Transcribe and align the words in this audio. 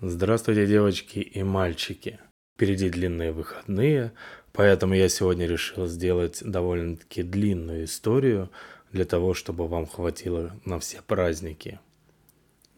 Здравствуйте, 0.00 0.68
девочки 0.68 1.18
и 1.18 1.42
мальчики. 1.42 2.20
Впереди 2.54 2.88
длинные 2.88 3.32
выходные, 3.32 4.12
поэтому 4.52 4.94
я 4.94 5.08
сегодня 5.08 5.44
решил 5.44 5.88
сделать 5.88 6.40
довольно-таки 6.40 7.24
длинную 7.24 7.82
историю 7.82 8.48
для 8.92 9.04
того, 9.04 9.34
чтобы 9.34 9.66
вам 9.66 9.86
хватило 9.86 10.54
на 10.64 10.78
все 10.78 11.02
праздники. 11.02 11.80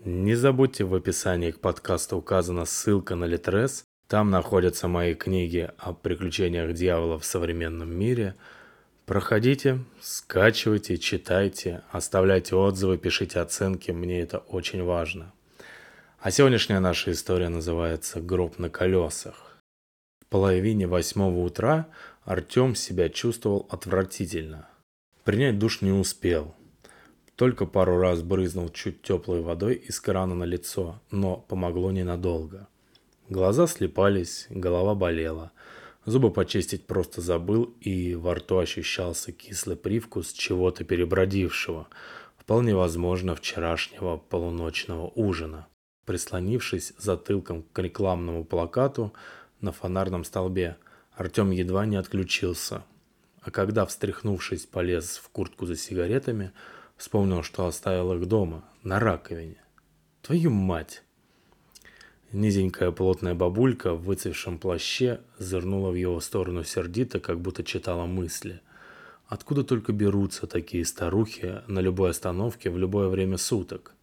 Не 0.02 0.34
забудьте, 0.34 0.84
в 0.84 0.94
описании 0.94 1.50
к 1.50 1.60
подкасту 1.60 2.16
указана 2.16 2.64
ссылка 2.64 3.16
на 3.16 3.26
Литрес. 3.26 3.84
Там 4.08 4.30
находятся 4.30 4.88
мои 4.88 5.14
книги 5.14 5.70
о 5.76 5.92
приключениях 5.92 6.72
дьявола 6.72 7.18
в 7.18 7.26
современном 7.26 7.94
мире. 7.94 8.34
Проходите, 9.04 9.80
скачивайте, 10.00 10.96
читайте, 10.96 11.82
оставляйте 11.90 12.56
отзывы, 12.56 12.96
пишите 12.96 13.40
оценки, 13.40 13.90
мне 13.90 14.22
это 14.22 14.38
очень 14.38 14.82
важно. 14.82 15.34
А 16.22 16.30
сегодняшняя 16.30 16.80
наша 16.80 17.12
история 17.12 17.48
называется 17.48 18.20
«Гроб 18.20 18.58
на 18.58 18.68
колесах». 18.68 19.56
В 20.20 20.26
половине 20.26 20.86
восьмого 20.86 21.38
утра 21.38 21.86
Артем 22.24 22.74
себя 22.74 23.08
чувствовал 23.08 23.66
отвратительно. 23.70 24.68
Принять 25.24 25.58
душ 25.58 25.80
не 25.80 25.92
успел. 25.92 26.54
Только 27.36 27.64
пару 27.64 27.96
раз 27.96 28.20
брызнул 28.20 28.68
чуть 28.68 29.00
теплой 29.00 29.40
водой 29.40 29.76
из 29.76 29.98
крана 29.98 30.34
на 30.34 30.44
лицо, 30.44 31.00
но 31.10 31.36
помогло 31.36 31.90
ненадолго. 31.90 32.68
Глаза 33.30 33.66
слепались, 33.66 34.46
голова 34.50 34.94
болела. 34.94 35.52
Зубы 36.04 36.30
почистить 36.30 36.86
просто 36.86 37.22
забыл, 37.22 37.74
и 37.80 38.14
во 38.14 38.34
рту 38.34 38.58
ощущался 38.58 39.32
кислый 39.32 39.76
привкус 39.76 40.34
чего-то 40.34 40.84
перебродившего, 40.84 41.88
вполне 42.36 42.74
возможно 42.74 43.34
вчерашнего 43.34 44.18
полуночного 44.18 45.10
ужина 45.14 45.66
прислонившись 46.10 46.92
затылком 46.98 47.62
к 47.72 47.78
рекламному 47.78 48.44
плакату 48.44 49.12
на 49.60 49.70
фонарном 49.70 50.24
столбе. 50.24 50.76
Артем 51.12 51.52
едва 51.52 51.86
не 51.86 51.94
отключился. 51.94 52.82
А 53.42 53.52
когда, 53.52 53.86
встряхнувшись, 53.86 54.66
полез 54.66 55.18
в 55.18 55.28
куртку 55.28 55.66
за 55.66 55.76
сигаретами, 55.76 56.50
вспомнил, 56.96 57.44
что 57.44 57.64
оставил 57.64 58.12
их 58.14 58.26
дома, 58.26 58.64
на 58.82 58.98
раковине. 58.98 59.62
Твою 60.20 60.50
мать! 60.50 61.04
Низенькая 62.32 62.90
плотная 62.90 63.36
бабулька 63.36 63.94
в 63.94 64.02
выцвевшем 64.02 64.58
плаще 64.58 65.20
зырнула 65.38 65.90
в 65.92 65.94
его 65.94 66.18
сторону 66.18 66.64
сердито, 66.64 67.20
как 67.20 67.40
будто 67.40 67.62
читала 67.62 68.06
мысли. 68.06 68.60
Откуда 69.28 69.62
только 69.62 69.92
берутся 69.92 70.48
такие 70.48 70.84
старухи 70.84 71.62
на 71.68 71.78
любой 71.78 72.10
остановке 72.10 72.68
в 72.68 72.78
любое 72.78 73.06
время 73.06 73.36
суток? 73.36 73.94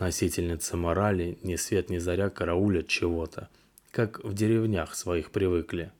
Носительницы 0.00 0.78
морали 0.78 1.38
ни 1.42 1.56
свет 1.56 1.90
ни 1.90 1.98
заря 1.98 2.30
караулят 2.30 2.88
чего-то, 2.88 3.50
как 3.90 4.24
в 4.24 4.32
деревнях 4.32 4.94
своих 4.94 5.30
привыкли. 5.30 5.92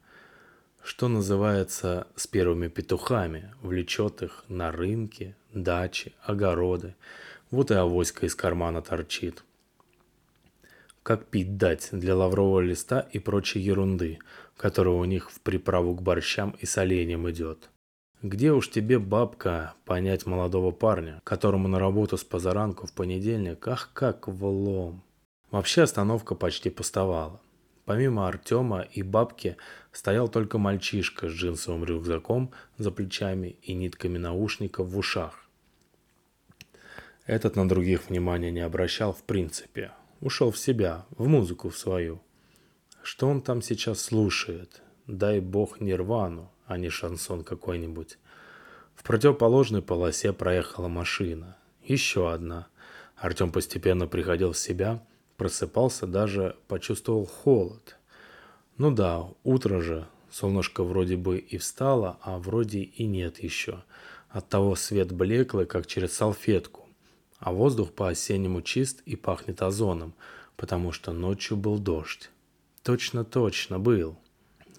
Что 0.83 1.09
называется 1.09 2.07
с 2.17 2.27
первыми 2.27 2.69
петухами, 2.69 3.53
влечет 3.61 4.23
их 4.23 4.45
на 4.49 4.73
рынки, 4.73 5.37
дачи, 5.53 6.15
огороды. 6.23 6.95
Вот 7.51 7.71
и 7.71 7.75
авоська 7.75 8.25
из 8.25 8.35
кармана 8.35 8.81
торчит. 8.81 9.45
Как 11.03 11.27
пить 11.27 11.59
дать 11.59 11.91
для 11.93 12.17
лаврового 12.17 12.61
листа 12.61 13.01
и 13.13 13.19
прочей 13.19 13.61
ерунды, 13.61 14.19
которая 14.57 14.95
у 14.95 15.05
них 15.05 15.31
в 15.31 15.41
приправу 15.41 15.95
к 15.95 16.01
борщам 16.01 16.57
и 16.59 16.65
соленьям 16.65 17.29
идет. 17.31 17.70
Где 18.23 18.53
уж 18.53 18.69
тебе, 18.69 18.99
бабка, 18.99 19.73
понять 19.87 20.27
молодого 20.27 20.73
парня, 20.73 21.23
которому 21.25 21.69
на 21.69 21.79
работу 21.79 22.19
с 22.19 22.25
позаранку 22.25 22.87
в 22.87 22.93
понедельник, 22.93 23.67
ах, 23.67 23.91
как 23.95 24.29
влом. 24.29 25.03
Вообще 25.51 25.83
остановка 25.83 26.35
почти 26.35 26.69
пустовала. 26.69 27.41
Помимо 27.87 28.29
Артема 28.29 28.83
и 28.83 29.03
бабки 29.03 29.57
стоял 29.91 30.29
только 30.29 30.59
мальчишка 30.59 31.31
с 31.31 31.33
джинсовым 31.33 31.83
рюкзаком 31.83 32.53
за 32.77 32.91
плечами 32.91 33.57
и 33.63 33.73
нитками 33.73 34.19
наушников 34.19 34.89
в 34.89 34.99
ушах. 34.99 35.49
Этот 37.25 37.57
на 37.57 37.67
других 37.67 38.11
внимания 38.11 38.51
не 38.51 38.61
обращал 38.61 39.15
в 39.15 39.23
принципе. 39.23 39.93
Ушел 40.21 40.51
в 40.51 40.59
себя, 40.59 41.07
в 41.11 41.27
музыку 41.27 41.71
в 41.71 41.79
свою. 41.79 42.21
Что 43.03 43.29
он 43.29 43.41
там 43.41 43.63
сейчас 43.63 44.03
слушает? 44.03 44.83
Дай 45.07 45.41
бог 45.41 45.81
нирвану, 45.81 46.50
а 46.71 46.79
не 46.79 46.89
шансон 46.89 47.43
какой-нибудь. 47.43 48.17
В 48.95 49.03
противоположной 49.03 49.83
полосе 49.83 50.33
проехала 50.33 50.87
машина. 50.87 51.57
Еще 51.83 52.33
одна. 52.33 52.69
Артем 53.17 53.51
постепенно 53.51 54.07
приходил 54.07 54.53
в 54.53 54.59
себя, 54.59 55.03
просыпался, 55.37 56.07
даже 56.07 56.55
почувствовал 56.69 57.27
холод. 57.27 57.97
Ну 58.79 58.93
да, 58.93 59.27
утро 59.43 59.81
же, 59.81 60.07
солнышко 60.31 60.85
вроде 60.85 61.17
бы 61.17 61.39
и 61.39 61.59
встало, 61.59 62.19
а 62.23 62.39
вроде 62.39 62.83
и 62.83 63.05
нет 63.05 63.43
еще. 63.43 63.83
Оттого 64.29 64.77
свет 64.77 65.11
блеклый, 65.11 65.67
как 65.67 65.89
через 65.89 66.13
салфетку. 66.13 66.89
А 67.41 67.53
воздух 67.53 67.91
по-осеннему 67.91 68.63
чист 68.63 69.03
и 69.07 69.17
пахнет 69.17 69.61
озоном, 69.61 70.15
потому 70.57 70.93
что 70.93 71.11
ночью 71.11 71.57
был 71.57 71.81
дождь. 71.81 72.31
Точно-точно 72.85 73.81
был. 73.81 74.17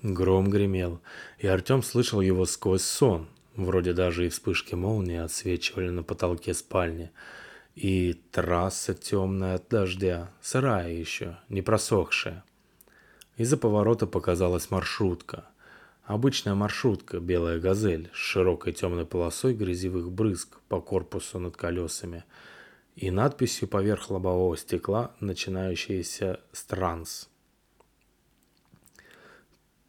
Гром 0.04 0.50
гремел, 0.50 1.00
и 1.38 1.48
Артем 1.48 1.84
слышал 1.84 2.22
его 2.22 2.46
сквозь 2.46 2.84
сон. 2.84 3.28
Вроде 3.56 3.94
даже 3.94 4.26
и 4.26 4.30
вспышки 4.30 4.74
молнии 4.74 5.18
отсвечивали 5.18 5.90
на 5.90 6.04
потолке 6.04 6.54
спальни. 6.54 7.12
И 7.76 8.14
трасса 8.32 8.94
темная 8.94 9.56
от 9.56 9.70
дождя, 9.70 10.32
сырая 10.42 10.92
еще, 10.92 11.38
не 11.50 11.62
просохшая. 11.62 12.44
Из-за 13.38 13.58
поворота 13.58 14.08
показалась 14.08 14.72
маршрутка. 14.72 15.46
Обычная 16.04 16.56
маршрутка, 16.56 17.20
белая 17.20 17.60
газель, 17.60 18.10
с 18.14 18.18
широкой 18.18 18.74
темной 18.74 19.06
полосой 19.06 19.54
грязевых 19.54 20.12
брызг 20.12 20.60
по 20.68 20.82
корпусу 20.82 21.40
над 21.40 21.56
колесами 21.56 22.24
и 22.96 23.10
надписью 23.10 23.68
поверх 23.68 24.10
лобового 24.10 24.58
стекла, 24.58 25.12
начинающейся 25.20 26.40
с 26.52 26.64
«Транс». 26.66 27.31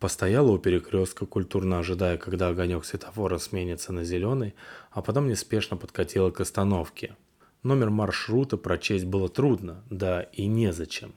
Постояла 0.03 0.51
у 0.51 0.59
перекрестка, 0.59 1.27
культурно 1.27 1.79
ожидая, 1.79 2.19
когда 2.19 2.49
огонек 2.49 2.85
светофора 2.85 3.39
сменится 3.39 3.93
на 3.93 4.03
зеленый, 4.03 4.57
а 4.91 5.01
потом 5.01 5.29
неспешно 5.29 5.77
подкатила 5.77 6.33
к 6.33 6.41
остановке. 6.41 7.15
Номер 7.63 7.91
маршрута 7.91 8.57
прочесть 8.57 9.05
было 9.05 9.29
трудно, 9.29 9.85
да 9.91 10.23
и 10.23 10.47
незачем. 10.47 11.15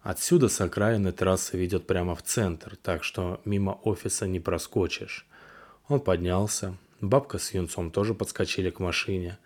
Отсюда 0.00 0.48
с 0.48 0.58
окраины 0.62 1.12
трасса 1.12 1.58
ведет 1.58 1.86
прямо 1.86 2.14
в 2.14 2.22
центр, 2.22 2.76
так 2.76 3.04
что 3.04 3.42
мимо 3.44 3.72
офиса 3.84 4.26
не 4.26 4.40
проскочишь. 4.40 5.26
Он 5.86 6.00
поднялся, 6.00 6.74
бабка 7.02 7.36
с 7.36 7.52
юнцом 7.52 7.90
тоже 7.90 8.14
подскочили 8.14 8.70
к 8.70 8.80
машине. 8.80 9.38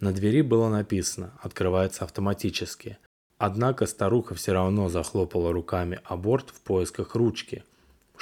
На 0.00 0.12
двери 0.12 0.40
было 0.40 0.70
написано 0.70 1.34
«Открывается 1.42 2.04
автоматически». 2.04 2.96
Однако 3.36 3.84
старуха 3.84 4.34
все 4.34 4.52
равно 4.54 4.88
захлопала 4.88 5.52
руками 5.52 6.00
о 6.04 6.16
борт 6.16 6.48
в 6.48 6.62
поисках 6.62 7.14
ручки– 7.16 7.64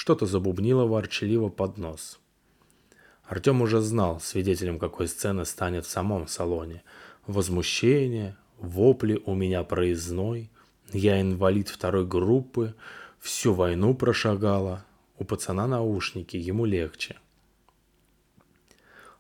что-то 0.01 0.25
забубнило 0.25 0.87
ворчливо 0.87 1.51
под 1.51 1.77
нос. 1.77 2.21
Артем 3.23 3.61
уже 3.61 3.83
знал, 3.83 4.19
свидетелем 4.19 4.79
какой 4.79 5.07
сцены 5.09 5.45
станет 5.45 5.85
в 5.85 5.91
самом 5.91 6.27
салоне. 6.27 6.83
Возмущение, 7.27 8.35
вопли 8.57 9.21
у 9.27 9.35
меня 9.35 9.63
проездной, 9.63 10.51
я 10.95 11.21
инвалид 11.21 11.69
второй 11.69 12.07
группы, 12.07 12.75
всю 13.19 13.53
войну 13.53 13.95
прошагала. 13.95 14.87
У 15.19 15.25
пацана 15.25 15.67
наушники, 15.67 16.39
ему 16.39 16.65
легче. 16.65 17.19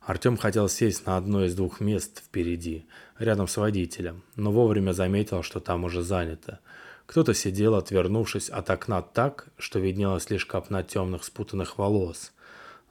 Артем 0.00 0.38
хотел 0.38 0.70
сесть 0.70 1.04
на 1.04 1.18
одно 1.18 1.44
из 1.44 1.54
двух 1.54 1.80
мест 1.80 2.22
впереди, 2.24 2.86
рядом 3.18 3.48
с 3.48 3.58
водителем, 3.58 4.22
но 4.34 4.50
вовремя 4.50 4.92
заметил, 4.92 5.42
что 5.42 5.60
там 5.60 5.84
уже 5.84 6.00
занято– 6.00 6.60
кто-то 7.10 7.34
сидел, 7.34 7.74
отвернувшись 7.74 8.50
от 8.50 8.70
окна 8.70 9.02
так, 9.02 9.48
что 9.58 9.80
виднелась 9.80 10.30
лишь 10.30 10.46
копна 10.46 10.84
темных 10.84 11.24
спутанных 11.24 11.76
волос. 11.76 12.32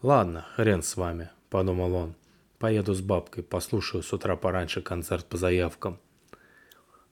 «Ладно, 0.01 0.45
хрен 0.55 0.83
с 0.83 0.97
вами»,— 0.97 1.29
подумал 1.49 1.95
он. 1.95 2.15
«Поеду 2.57 2.93
с 2.93 2.99
бабкой, 2.99 3.43
послушаю 3.43 4.03
с 4.03 4.11
утра 4.11 4.35
пораньше 4.35 4.81
концерт 4.81 5.25
по 5.25 5.37
заявкам». 5.37 6.01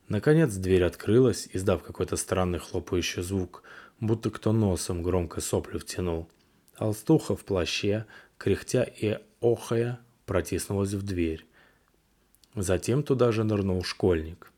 Наконец 0.09 0.53
дверь 0.55 0.83
открылась, 0.83 1.47
издав 1.53 1.81
какой-то 1.81 2.17
странный 2.17 2.59
хлопающий 2.59 3.23
звук, 3.23 3.63
будто 4.01 4.29
кто 4.29 4.51
носом 4.51 5.01
громко 5.01 5.39
соплю 5.39 5.79
втянул. 5.79 6.27
Толстуха 6.77 7.37
в 7.37 7.45
плаще, 7.45 8.05
кряхтя 8.37 8.83
и 8.83 9.17
охая, 9.39 10.01
протиснулась 10.25 10.91
в 10.91 11.03
дверь. 11.03 11.45
Затем 12.53 13.01
туда 13.01 13.31
же 13.31 13.45
нырнул 13.45 13.81
школьник— 13.85 14.51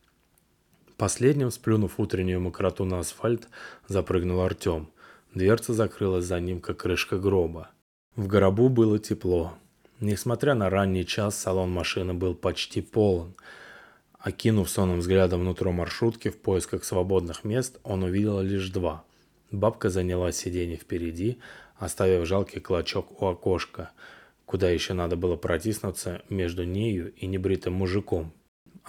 Последним, 0.99 1.49
сплюнув 1.49 1.97
утреннюю 1.97 2.41
мокроту 2.41 2.83
на 2.83 2.99
асфальт, 2.99 3.47
запрыгнул 3.87 4.41
Артем. 4.41 4.89
Дверца 5.33 5.73
закрылась 5.73 6.25
за 6.25 6.41
ним, 6.41 6.59
как 6.59 6.79
крышка 6.81 7.17
гроба. 7.17 7.69
В 8.17 8.27
гробу 8.27 8.67
было 8.67 8.99
тепло. 8.99 9.53
Несмотря 10.01 10.55
на 10.55 10.69
ранний 10.69 11.05
час, 11.05 11.37
салон 11.37 11.71
машины 11.71 12.13
был 12.13 12.35
почти 12.35 12.81
полон. 12.81 13.33
Окинув 14.19 14.69
сонным 14.69 14.99
взглядом 14.99 15.45
нутро 15.45 15.71
маршрутки 15.71 16.27
в 16.27 16.37
поисках 16.37 16.83
свободных 16.83 17.45
мест, 17.45 17.79
он 17.83 18.03
увидел 18.03 18.41
лишь 18.41 18.69
два. 18.69 19.05
Бабка 19.51 19.89
заняла 19.89 20.33
сиденье 20.33 20.75
впереди, 20.75 21.37
оставив 21.77 22.27
жалкий 22.27 22.59
клочок 22.59 23.21
у 23.21 23.27
окошка, 23.27 23.91
куда 24.45 24.69
еще 24.69 24.91
надо 24.91 25.15
было 25.15 25.37
протиснуться 25.37 26.23
между 26.27 26.65
нею 26.65 27.13
и 27.13 27.25
небритым 27.25 27.71
мужиком. 27.71 28.33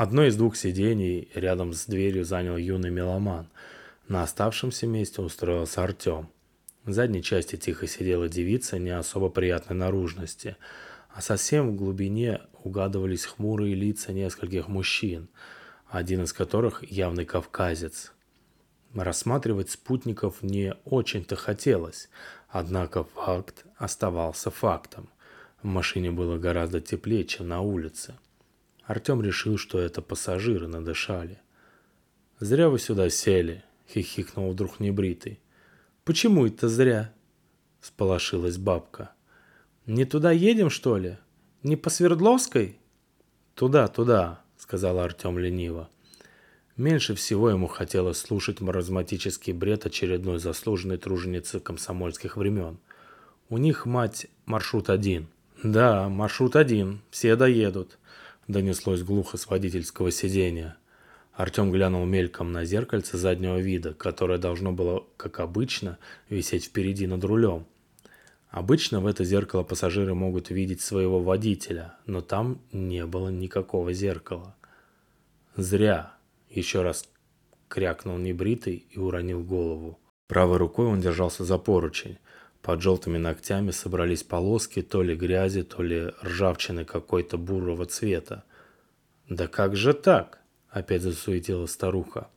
Одно 0.00 0.24
из 0.24 0.34
двух 0.34 0.56
сидений 0.56 1.28
рядом 1.34 1.74
с 1.74 1.84
дверью 1.84 2.24
занял 2.24 2.56
юный 2.56 2.88
меломан. 2.88 3.50
На 4.08 4.22
оставшемся 4.22 4.86
месте 4.86 5.20
устроился 5.20 5.84
Артем. 5.84 6.30
В 6.86 6.92
задней 6.92 7.22
части 7.22 7.56
тихо 7.56 7.86
сидела 7.86 8.26
девица 8.26 8.78
не 8.78 8.88
особо 8.88 9.28
приятной 9.28 9.76
наружности, 9.76 10.56
а 11.10 11.20
совсем 11.20 11.68
в 11.68 11.76
глубине 11.76 12.40
угадывались 12.64 13.26
хмурые 13.26 13.74
лица 13.74 14.14
нескольких 14.14 14.68
мужчин, 14.68 15.28
один 15.86 16.22
из 16.22 16.32
которых 16.32 16.82
явный 16.90 17.26
кавказец. 17.26 18.14
Рассматривать 18.94 19.68
спутников 19.68 20.42
не 20.42 20.76
очень-то 20.86 21.36
хотелось, 21.36 22.08
однако 22.48 23.04
факт 23.04 23.66
оставался 23.76 24.50
фактом. 24.50 25.10
В 25.62 25.66
машине 25.66 26.10
было 26.10 26.38
гораздо 26.38 26.80
теплее, 26.80 27.26
чем 27.26 27.48
на 27.48 27.60
улице. 27.60 28.14
Артем 28.90 29.22
решил, 29.22 29.56
что 29.56 29.78
это 29.78 30.02
пассажиры 30.02 30.66
надышали. 30.66 31.38
«Зря 32.40 32.68
вы 32.68 32.80
сюда 32.80 33.08
сели»,— 33.08 33.62
хихикнул 33.88 34.50
вдруг 34.50 34.80
небритый. 34.80 35.38
«Почему 36.02 36.44
это 36.44 36.68
зря?»— 36.68 37.14
сполошилась 37.80 38.58
бабка. 38.58 39.12
«Не 39.86 40.06
туда 40.06 40.32
едем, 40.32 40.70
что 40.70 40.96
ли? 40.96 41.18
Не 41.62 41.76
по 41.76 41.88
Свердловской?» 41.88 42.80
«Туда, 43.54 43.86
туда»,— 43.86 44.42
сказал 44.56 44.98
Артем 44.98 45.38
лениво. 45.38 45.88
Меньше 46.76 47.14
всего 47.14 47.48
ему 47.48 47.68
хотелось 47.68 48.18
слушать 48.18 48.60
маразматический 48.60 49.52
бред 49.52 49.86
очередной 49.86 50.40
заслуженной 50.40 50.96
труженицы 50.96 51.60
комсомольских 51.60 52.36
времен. 52.36 52.80
У 53.50 53.58
них, 53.58 53.86
мать, 53.86 54.26
маршрут 54.46 54.90
один. 54.90 55.28
Да, 55.62 56.08
маршрут 56.08 56.56
один, 56.56 57.02
все 57.12 57.36
доедут, 57.36 57.99
донеслось 58.50 59.02
глухо 59.02 59.36
с 59.36 59.46
водительского 59.46 60.10
сидения. 60.10 60.76
Артем 61.32 61.70
глянул 61.70 62.04
мельком 62.04 62.52
на 62.52 62.64
зеркальце 62.64 63.16
заднего 63.16 63.58
вида, 63.58 63.94
которое 63.94 64.38
должно 64.38 64.72
было, 64.72 65.04
как 65.16 65.40
обычно, 65.40 65.98
висеть 66.28 66.66
впереди 66.66 67.06
над 67.06 67.24
рулем. 67.24 67.66
Обычно 68.50 69.00
в 69.00 69.06
это 69.06 69.24
зеркало 69.24 69.62
пассажиры 69.62 70.14
могут 70.14 70.50
видеть 70.50 70.80
своего 70.80 71.20
водителя, 71.20 71.94
но 72.04 72.20
там 72.20 72.60
не 72.72 73.06
было 73.06 73.28
никакого 73.28 73.92
зеркала. 73.92 74.56
Зря. 75.56 76.14
Еще 76.48 76.82
раз 76.82 77.08
крякнул 77.68 78.18
небритый 78.18 78.84
и 78.90 78.98
уронил 78.98 79.44
голову. 79.44 80.00
Правой 80.26 80.56
рукой 80.56 80.86
он 80.86 81.00
держался 81.00 81.44
за 81.44 81.58
поручень. 81.58 82.18
Под 82.62 82.82
желтыми 82.82 83.16
ногтями 83.16 83.70
собрались 83.70 84.22
полоски 84.22 84.82
то 84.82 85.02
ли 85.02 85.14
грязи, 85.14 85.62
то 85.62 85.82
ли 85.82 86.12
ржавчины 86.22 86.84
какой-то 86.84 87.38
бурого 87.38 87.86
цвета. 87.86 88.44
«Да 89.28 89.46
как 89.46 89.76
же 89.76 89.94
так?»– 89.94 90.40
опять 90.70 91.02
засуетила 91.02 91.66
старуха. 91.66 92.28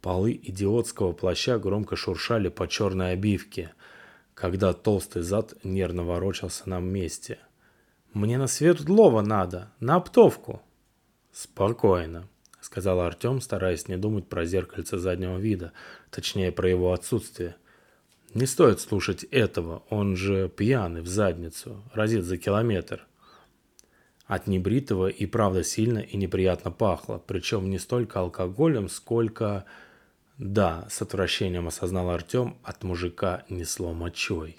Полы 0.00 0.32
идиотского 0.42 1.12
плаща 1.12 1.58
громко 1.58 1.96
шуршали 1.96 2.48
по 2.48 2.68
черной 2.68 3.12
обивке, 3.12 3.74
когда 4.34 4.72
толстый 4.72 5.22
зад 5.22 5.54
нервно 5.64 6.04
ворочался 6.04 6.68
на 6.68 6.78
месте. 6.78 7.38
«Мне 8.12 8.38
на 8.38 8.46
Свердлова 8.46 9.20
надо, 9.20 9.72
на 9.80 9.96
оптовку!» 9.96 10.62
«Спокойно»,— 11.32 12.28
сказал 12.60 13.00
Артем, 13.00 13.40
стараясь 13.40 13.88
не 13.88 13.96
думать 13.96 14.28
про 14.28 14.46
зеркальце 14.46 14.98
заднего 14.98 15.36
вида, 15.36 15.72
точнее, 16.10 16.52
про 16.52 16.70
его 16.70 16.92
отсутствие. 16.92 17.56
«Не 18.34 18.46
стоит 18.46 18.80
слушать 18.80 19.24
этого, 19.24 19.82
он 19.90 20.16
же 20.16 20.48
пьяный 20.48 21.00
в 21.00 21.06
задницу, 21.06 21.82
разит 21.92 22.24
за 22.24 22.36
километр». 22.36 23.06
От 24.26 24.46
небритого 24.46 25.08
и 25.08 25.24
правда 25.24 25.64
сильно 25.64 26.00
и 26.00 26.16
неприятно 26.16 26.70
пахло, 26.70 27.22
причем 27.26 27.70
не 27.70 27.78
столько 27.78 28.20
алкоголем, 28.20 28.88
сколько... 28.88 29.64
Да, 30.36 30.86
с 30.88 31.02
отвращением 31.02 31.66
осознал 31.66 32.10
Артем, 32.10 32.58
от 32.62 32.84
мужика 32.84 33.44
несло 33.48 33.92
мочой. 33.92 34.58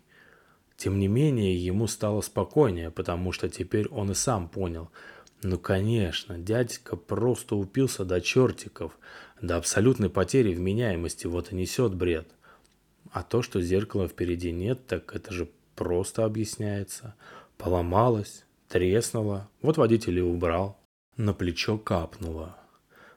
Тем 0.76 1.00
не 1.00 1.08
менее, 1.08 1.56
ему 1.56 1.88
стало 1.88 2.20
спокойнее, 2.20 2.92
потому 2.92 3.32
что 3.32 3.48
теперь 3.48 3.88
он 3.88 4.12
и 4.12 4.16
сам 4.16 4.50
понял– 4.50 4.90
ну 5.42 5.58
конечно, 5.58 6.38
дядька 6.38 6.98
просто 6.98 7.56
упился 7.56 8.04
до 8.04 8.20
чертиков, 8.20 8.98
до 9.42 9.56
абсолютной 9.56 10.10
потери 10.10 10.54
вменяемости, 10.54 11.28
вот 11.28 11.54
и 11.54 11.56
несет 11.56 11.96
бред. 11.96 12.28
А 13.12 13.24
то, 13.24 13.42
что 13.42 13.62
зеркала 13.62 14.08
впереди 14.08 14.52
нет, 14.52 14.86
так 14.88 15.16
это 15.16 15.34
же 15.34 15.50
просто 15.76 16.26
объясняется. 16.26 17.16
Поломалось, 17.58 18.46
треснуло, 18.68 19.50
вот 19.62 19.78
водитель 19.78 20.20
и 20.20 20.22
убрал. 20.22 20.78
На 21.18 21.34
плечо 21.34 21.78
капнуло. 21.78 22.56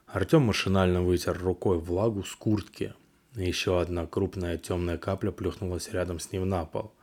Артем 0.07 0.43
машинально 0.43 1.01
вытер 1.01 1.37
рукой 1.37 1.79
влагу 1.79 2.23
с 2.23 2.35
куртки. 2.35 2.93
Еще 3.35 3.79
одна 3.79 4.05
крупная 4.05 4.57
темная 4.57 4.97
капля 4.97 5.31
плюхнулась 5.31 5.89
рядом 5.89 6.19
с 6.19 6.31
ним 6.31 6.47
на 6.47 6.65
пол. 6.65 6.93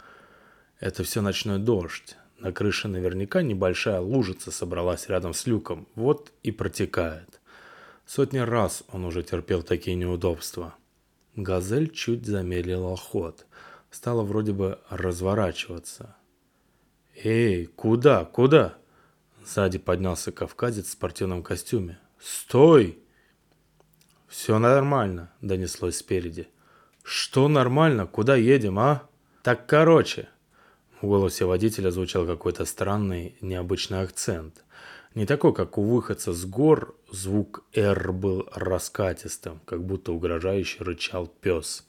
Это 0.79 1.03
все 1.05 1.21
ночной 1.21 1.59
дождь. 1.59 2.17
На 2.39 2.53
крыше 2.53 2.89
наверняка 2.89 3.43
небольшая 3.43 4.01
лужица 4.01 4.51
собралась 4.51 5.09
рядом 5.09 5.35
с 5.35 5.47
люком, 5.47 5.87
вот 5.95 6.33
и 6.43 6.51
протекает. 6.51 7.41
Сотни 8.07 8.39
раз 8.39 8.83
он 8.93 9.05
уже 9.05 9.23
терпел 9.23 9.63
такие 9.63 9.95
неудобства. 9.95 10.75
Газель 11.37 11.91
чуть 11.91 12.27
замедлила 12.27 12.97
ход. 12.97 13.47
Стала 13.91 14.23
вроде 14.23 14.53
бы 14.53 14.79
разворачиваться. 14.89 16.17
«Эй, 17.23 17.67
куда, 17.67 18.25
куда?» 18.25 18.77
Сзади 19.45 19.79
поднялся 19.79 20.33
кавказец 20.33 20.87
в 20.87 20.91
спортивном 20.91 21.43
костюме. 21.43 21.99
«Стой!» 22.21 22.99
«Все 24.29 24.59
нормально»,— 24.59 25.33
донеслось 25.41 25.99
спереди. 25.99 26.49
«Что 27.03 27.49
нормально? 27.49 28.07
Куда 28.07 28.37
едем, 28.37 28.79
а?» 28.79 29.09
«Так 29.43 29.67
короче», 29.67 30.29
в 31.01 31.07
голосе 31.07 31.47
водителя 31.47 31.91
звучал 31.91 32.27
какой-то 32.27 32.67
странный, 32.67 33.35
необычный 33.41 34.03
акцент. 34.03 34.65
Не 35.15 35.27
такой, 35.27 35.53
как 35.53 35.77
у 35.77 35.83
выходца 35.83 36.33
с 36.33 36.45
гор, 36.45 36.97
звук 37.11 37.65
«Р» 37.73 38.13
был 38.13 38.49
раскатистым, 38.55 39.61
как 39.65 39.85
будто 39.85 40.13
угрожающе 40.13 40.85
рычал 40.85 41.27
пес. 41.27 41.85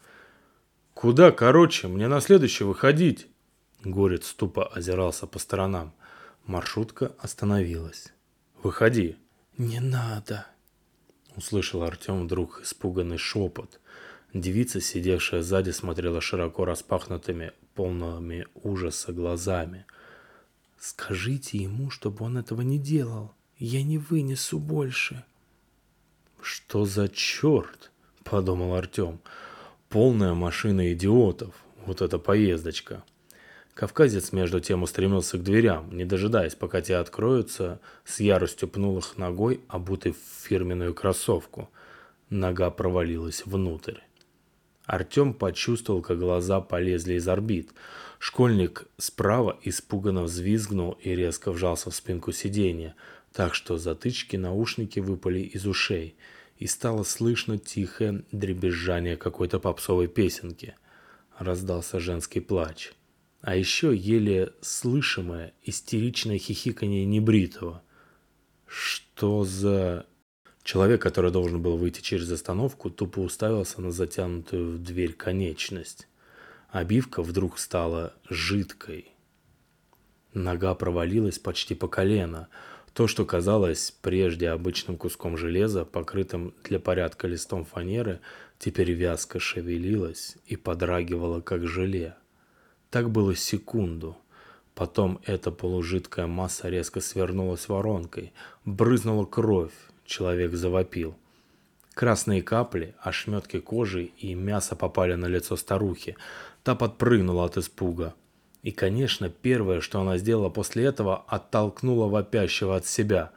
«Куда, 0.96 1.32
короче? 1.32 1.88
Мне 1.88 2.08
на 2.08 2.20
следующий 2.20 2.64
выходить!» 2.64 3.28
Горец 3.84 4.34
тупо 4.34 4.68
озирался 4.68 5.28
по 5.28 5.40
сторонам. 5.40 5.94
Маршрутка 6.46 7.12
остановилась. 7.20 8.12
«Выходи!» 8.64 9.18
«Не 9.58 9.80
надо!» 9.80 10.48
Услышал 11.36 11.84
Артем 11.84 12.24
вдруг 12.24 12.62
испуганный 12.64 13.18
шепот. 13.18 13.80
Девица, 14.34 14.82
сидевшая 14.82 15.44
сзади, 15.44 15.72
смотрела 15.72 16.22
широко 16.22 16.66
распахнутыми, 16.66 17.54
полными 17.76 18.48
ужаса 18.56 19.14
глазами. 19.14 19.86
«Скажите 20.82 21.60
ему, 21.60 21.92
чтобы 21.92 22.26
он 22.26 22.40
этого 22.40 22.62
не 22.62 22.80
делал. 22.80 23.36
Я 23.60 23.84
не 23.84 24.00
вынесу 24.00 24.58
больше». 24.58 25.24
«Что 26.42 26.86
за 26.86 27.08
черт?»– 27.08 27.92
подумал 28.24 28.74
Артем. 28.74 29.20
«Полная 29.90 30.34
машина 30.34 30.92
идиотов. 30.92 31.54
Вот 31.86 32.02
эта 32.02 32.18
поездочка». 32.18 33.04
Кавказец 33.76 34.32
между 34.32 34.60
тем 34.60 34.82
устремился 34.82 35.38
к 35.38 35.44
дверям, 35.44 35.96
не 35.96 36.04
дожидаясь, 36.04 36.56
пока 36.56 36.82
те 36.82 36.96
откроются, 36.96 37.80
с 38.04 38.20
яростью 38.20 38.68
пнул 38.68 38.98
их 38.98 39.20
ногой, 39.20 39.62
обутый 39.68 40.14
в 40.14 40.48
фирменную 40.48 40.96
кроссовку. 40.96 41.70
Нога 42.32 42.72
провалилась 42.72 43.46
внутрь. 43.46 44.00
Артем 44.92 45.34
почувствовал, 45.34 46.02
как 46.02 46.20
глаза 46.20 46.60
полезли 46.60 47.14
из 47.14 47.26
орбит. 47.26 47.72
Школьник 48.20 48.90
справа 48.98 49.58
испуганно 49.64 50.24
взвизгнул 50.24 50.98
и 51.02 51.16
резко 51.16 51.54
вжался 51.54 51.90
в 51.90 51.96
спинку 51.96 52.34
сиденья, 52.34 52.94
так 53.32 53.56
что 53.56 53.78
затычки 53.78 54.36
наушники 54.36 55.00
выпали 55.00 55.40
из 55.40 55.66
ушей, 55.66 56.18
и 56.58 56.68
стало 56.68 57.04
слышно 57.04 57.58
тихое 57.58 58.26
дребезжание 58.34 59.16
какой-то 59.16 59.62
попсовой 59.62 60.10
песенки. 60.10 60.76
Раздался 61.40 62.02
женский 62.02 62.42
плач. 62.42 62.92
А 63.40 63.56
еще 63.56 63.96
еле 63.96 64.52
слышимое 64.60 65.54
истеричное 65.64 66.38
хихиканье 66.38 67.06
небритого. 67.06 67.82
«Что 68.68 69.46
за...» 69.46 70.06
Человек, 70.64 71.02
который 71.02 71.32
должен 71.32 71.62
был 71.62 71.78
выйти 71.78 72.02
через 72.02 72.32
остановку, 72.32 72.90
тупо 72.90 73.20
уставился 73.20 73.82
на 73.82 73.92
затянутую 73.92 74.74
в 74.74 74.84
дверь 74.84 75.14
конечность. 75.14 76.08
Обивка 76.70 77.24
вдруг 77.24 77.58
стала 77.58 78.14
жидкой. 78.30 79.12
Нога 80.34 80.76
провалилась 80.76 81.40
почти 81.40 81.76
по 81.76 81.88
колено. 81.88 82.48
То, 82.94 83.08
что 83.08 83.26
казалось 83.26 83.92
прежде 84.02 84.50
обычным 84.50 84.98
куском 84.98 85.36
железа, 85.36 85.84
покрытым 85.84 86.54
для 86.64 86.80
порядка 86.80 87.28
листом 87.28 87.66
фанеры, 87.66 88.20
теперь 88.60 88.92
вязко 88.92 89.40
шевелилось 89.40 90.38
и 90.46 90.56
подрагивало, 90.56 91.42
как 91.42 91.68
желе. 91.68 92.16
Так 92.90 93.10
было 93.10 93.36
секунду. 93.36 94.18
Потом 94.76 95.20
эта 95.26 95.52
полужидкая 95.52 96.28
масса 96.28 96.70
резко 96.70 97.02
свернулась 97.02 97.68
воронкой, 97.68 98.32
брызнула 98.64 99.26
кровь, 99.26 99.74
человек 100.12 100.54
завопил. 100.54 101.16
Красные 101.94 102.42
капли, 102.42 102.94
ошметки 103.00 103.60
кожи 103.60 104.12
и 104.18 104.36
мяса 104.36 104.76
попали 104.76 105.16
на 105.16 105.26
лицо 105.26 105.58
старухи. 105.58 106.16
Та 106.64 106.76
подпрыгнула 106.76 107.46
от 107.46 107.58
испуга. 107.58 108.14
И, 108.62 108.72
конечно, 108.72 109.30
первое, 109.30 109.82
что 109.82 110.00
она 110.02 110.18
сделала 110.18 110.50
после 110.50 110.86
этого, 110.86 111.24
оттолкнула 111.28 112.08
вопящего 112.08 112.76
от 112.76 112.86
себя. 112.86 113.32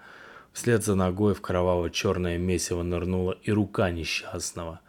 Вслед 0.52 0.84
за 0.84 0.94
ногой 0.94 1.34
в 1.34 1.40
кроваво-черное 1.40 2.38
месиво 2.38 2.82
нырнула 2.82 3.32
и 3.42 3.50
рука 3.50 3.90
несчастного. 3.90 4.80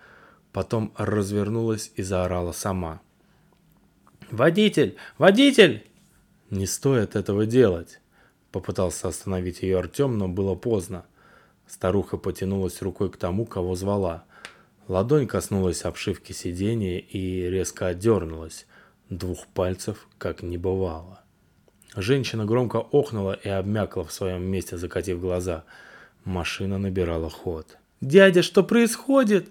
Потом 0.52 0.94
развернулась 0.98 1.92
и 1.96 2.04
заорала 2.04 2.52
сама. 2.52 3.02
«Водитель! 4.32 4.96
Водитель!» 5.18 5.88
«Не 6.50 6.68
стоит 6.68 7.16
этого 7.16 7.46
делать!» 7.46 8.00
Попытался 8.52 9.08
остановить 9.08 9.64
ее 9.64 9.80
Артем, 9.80 10.18
но 10.18 10.28
было 10.28 10.56
поздно. 10.56 11.06
Старуха 11.68 12.18
потянулась 12.18 12.82
рукой 12.82 13.10
к 13.10 13.18
тому, 13.18 13.46
кого 13.46 13.76
звала. 13.76 14.26
Ладонь 14.88 15.28
коснулась 15.28 15.84
обшивки 15.84 16.32
сиденья 16.32 17.00
и 17.00 17.50
резко 17.50 17.88
отдернулась. 17.88 18.68
Двух 19.10 19.48
пальцев 19.48 20.08
как 20.18 20.44
не 20.44 20.58
бывало. 20.58 21.22
Женщина 21.96 22.46
громко 22.46 22.78
охнула 22.78 23.34
и 23.34 23.50
обмякла 23.50 24.04
в 24.04 24.12
своем 24.12 24.44
месте, 24.44 24.78
закатив 24.78 25.22
глаза. 25.22 25.64
Машина 26.24 26.78
набирала 26.78 27.30
ход. 27.30 27.78
«Дядя, 28.02 28.42
что 28.42 28.64
происходит?» 28.64 29.50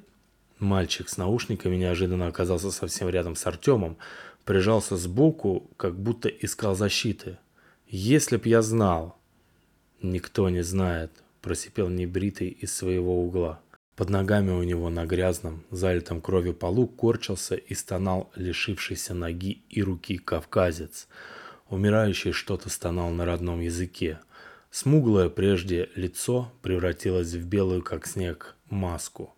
Мальчик 0.59 1.09
с 1.09 1.17
наушниками 1.17 1.77
неожиданно 1.77 2.27
оказался 2.27 2.71
совсем 2.71 3.09
рядом 3.09 3.35
с 3.35 3.47
Артемом, 3.47 3.97
прижался 4.45 4.97
сбоку, 4.97 5.71
как 5.77 5.99
будто 5.99 6.29
искал 6.29 6.77
защиты. 6.77 7.39
«Если 7.89 8.37
б 8.37 8.49
я 8.49 8.63
знал!» 8.63 9.17
«Никто 10.03 10.49
не 10.51 10.63
знает»,– 10.63 11.11
просипел 11.45 11.91
небритый 11.91 12.49
из 12.49 12.75
своего 12.75 13.23
угла. 13.23 13.61
Под 13.97 14.09
ногами 14.09 14.51
у 14.51 14.63
него 14.63 14.89
на 14.89 15.05
грязном, 15.05 15.63
залитом 15.71 16.23
кровью 16.23 16.55
полу 16.55 16.89
корчился 16.89 17.55
и 17.55 17.75
стонал 17.75 18.33
лишившийся 18.35 19.13
ноги 19.13 19.63
и 19.69 19.83
руки 19.83 20.17
кавказец. 20.17 21.07
Умирающий 21.69 22.33
что-то 22.33 22.71
стонал 22.71 23.11
на 23.11 23.27
родном 23.27 23.61
языке. 23.61 24.21
Смуглое 24.71 25.29
прежде 25.29 25.91
лицо 25.95 26.51
превратилось 26.63 27.35
в 27.35 27.47
белую, 27.47 27.83
как 27.83 28.07
снег, 28.07 28.57
маску. 28.71 29.35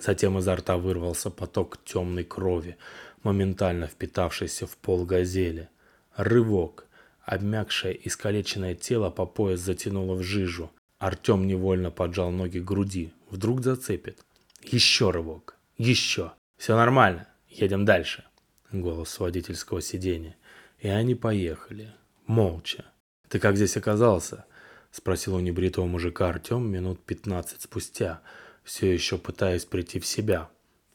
Затем 0.00 0.38
изо 0.38 0.56
рта 0.56 0.76
вырвался 0.76 1.30
поток 1.30 1.78
темной 1.84 2.24
крови, 2.24 2.76
моментально 3.22 3.86
впитавшийся 3.86 4.66
в 4.66 4.76
пол 4.76 5.06
газели. 5.06 5.68
Рывок. 6.16 6.86
Обмякшее, 7.22 8.08
искалеченное 8.08 8.74
тело 8.74 9.10
по 9.10 9.24
пояс 9.24 9.60
затянуло 9.60 10.14
в 10.14 10.22
жижу. 10.22 10.70
Артем 10.98 11.46
невольно 11.46 11.90
поджал 11.90 12.30
ноги 12.30 12.58
к 12.58 12.64
груди. 12.64 13.12
Вдруг 13.30 13.62
зацепит. 13.62 14.24
Еще 14.62 15.10
рывок. 15.10 15.56
Еще. 15.76 16.32
Все 16.56 16.76
нормально. 16.76 17.28
Едем 17.48 17.84
дальше. 17.84 18.24
Голос 18.72 19.10
с 19.10 19.20
водительского 19.20 19.80
сиденья. 19.80 20.36
И 20.80 20.88
они 20.88 21.14
поехали. 21.14 21.94
Молча. 22.26 22.84
Ты 23.28 23.38
как 23.38 23.56
здесь 23.56 23.76
оказался? 23.76 24.44
Спросил 24.90 25.36
у 25.36 25.40
небритого 25.40 25.86
мужика 25.86 26.28
Артем 26.28 26.68
минут 26.68 27.04
пятнадцать 27.04 27.62
спустя, 27.62 28.22
все 28.64 28.92
еще 28.92 29.18
пытаясь 29.18 29.64
прийти 29.64 30.00
в 30.00 30.06
себя. 30.06 30.48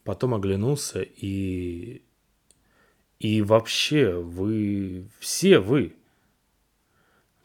Потом 0.03 0.33
оглянулся 0.33 1.01
и... 1.01 2.01
И 3.19 3.41
вообще, 3.41 4.15
вы... 4.15 5.07
Все 5.19 5.59
вы... 5.59 5.95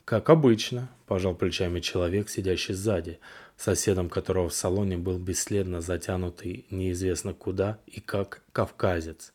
«Как 0.04 0.30
обычно»,– 0.30 0.88
пожал 1.08 1.34
плечами 1.34 1.80
человек, 1.80 2.28
сидящий 2.28 2.74
сзади, 2.74 3.18
соседом 3.56 4.10
которого 4.10 4.50
в 4.50 4.54
салоне 4.54 4.98
был 4.98 5.18
бесследно 5.18 5.80
затянутый 5.80 6.66
неизвестно 6.70 7.32
куда 7.32 7.78
и 7.86 8.00
как 8.00 8.42
кавказец. 8.52 9.32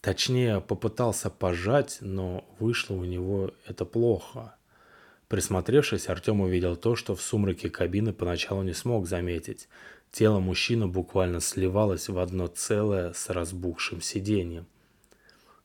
Точнее, 0.00 0.60
попытался 0.60 1.30
пожать, 1.30 1.98
но 2.00 2.44
вышло 2.58 2.94
у 2.94 3.04
него 3.04 3.52
это 3.66 3.84
плохо. 3.84 4.56
Присмотревшись, 5.28 6.08
Артем 6.08 6.40
увидел 6.40 6.76
то, 6.76 6.96
что 6.96 7.14
в 7.14 7.22
сумраке 7.22 7.70
кабины 7.70 8.12
поначалу 8.12 8.62
не 8.62 8.74
смог 8.74 9.06
заметить. 9.06 9.68
Тело 10.12 10.38
мужчины 10.38 10.86
буквально 10.86 11.40
сливалось 11.40 12.08
в 12.08 12.18
одно 12.18 12.46
целое 12.46 13.12
с 13.12 13.30
разбухшим 13.30 14.00
сиденьем. 14.00 14.66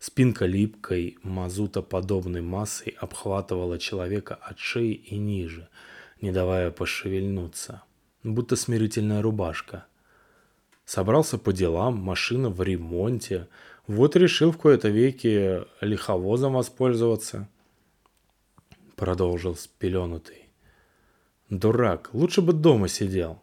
Спинка 0.01 0.47
липкой, 0.47 1.19
мазутоподобной 1.21 2.41
массой 2.41 2.97
обхватывала 2.99 3.77
человека 3.77 4.33
от 4.33 4.57
шеи 4.57 4.93
и 4.93 5.15
ниже, 5.15 5.69
не 6.21 6.31
давая 6.31 6.71
пошевельнуться, 6.71 7.83
будто 8.23 8.55
смирительная 8.55 9.21
рубашка. 9.21 9.85
Собрался 10.85 11.37
по 11.37 11.53
делам, 11.53 11.97
машина 11.97 12.49
в 12.49 12.63
ремонте, 12.63 13.47
вот 13.85 14.15
решил 14.15 14.51
в 14.51 14.57
кои-то 14.57 14.89
веки 14.89 15.61
лиховозом 15.81 16.53
воспользоваться. 16.53 17.47
Продолжил 18.95 19.55
спеленутый. 19.55 20.49
Дурак, 21.51 22.09
лучше 22.13 22.41
бы 22.41 22.53
дома 22.53 22.87
сидел. 22.87 23.39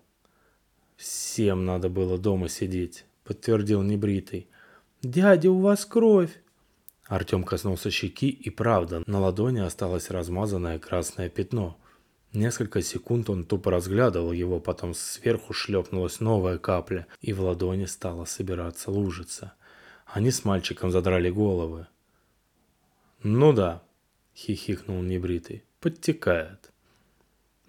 Всем 0.96 1.64
надо 1.64 1.88
было 1.88 2.18
дома 2.18 2.48
сидеть, 2.48 3.04
подтвердил 3.22 3.82
небритый. 3.82 4.48
Дядя, 5.02 5.52
у 5.52 5.60
вас 5.60 5.86
кровь. 5.86 6.32
Артем 7.08 7.42
коснулся 7.42 7.90
щеки, 7.90 8.28
и 8.28 8.50
правда, 8.50 9.02
на 9.06 9.18
ладони 9.18 9.60
осталось 9.60 10.10
размазанное 10.10 10.78
красное 10.78 11.30
пятно. 11.30 11.78
Несколько 12.34 12.82
секунд 12.82 13.30
он 13.30 13.44
тупо 13.44 13.70
разглядывал 13.70 14.32
его, 14.32 14.60
потом 14.60 14.92
сверху 14.92 15.54
шлепнулась 15.54 16.20
новая 16.20 16.58
капля, 16.58 17.06
и 17.22 17.32
в 17.32 17.40
ладони 17.40 17.86
стала 17.86 18.26
собираться 18.26 18.90
лужица. 18.90 19.54
Они 20.04 20.30
с 20.30 20.44
мальчиком 20.44 20.90
задрали 20.90 21.30
головы. 21.30 21.86
«Ну 23.22 23.54
да»,— 23.54 23.82
хихикнул 24.36 25.00
небритый,— 25.00 25.64
«подтекает». 25.80 26.70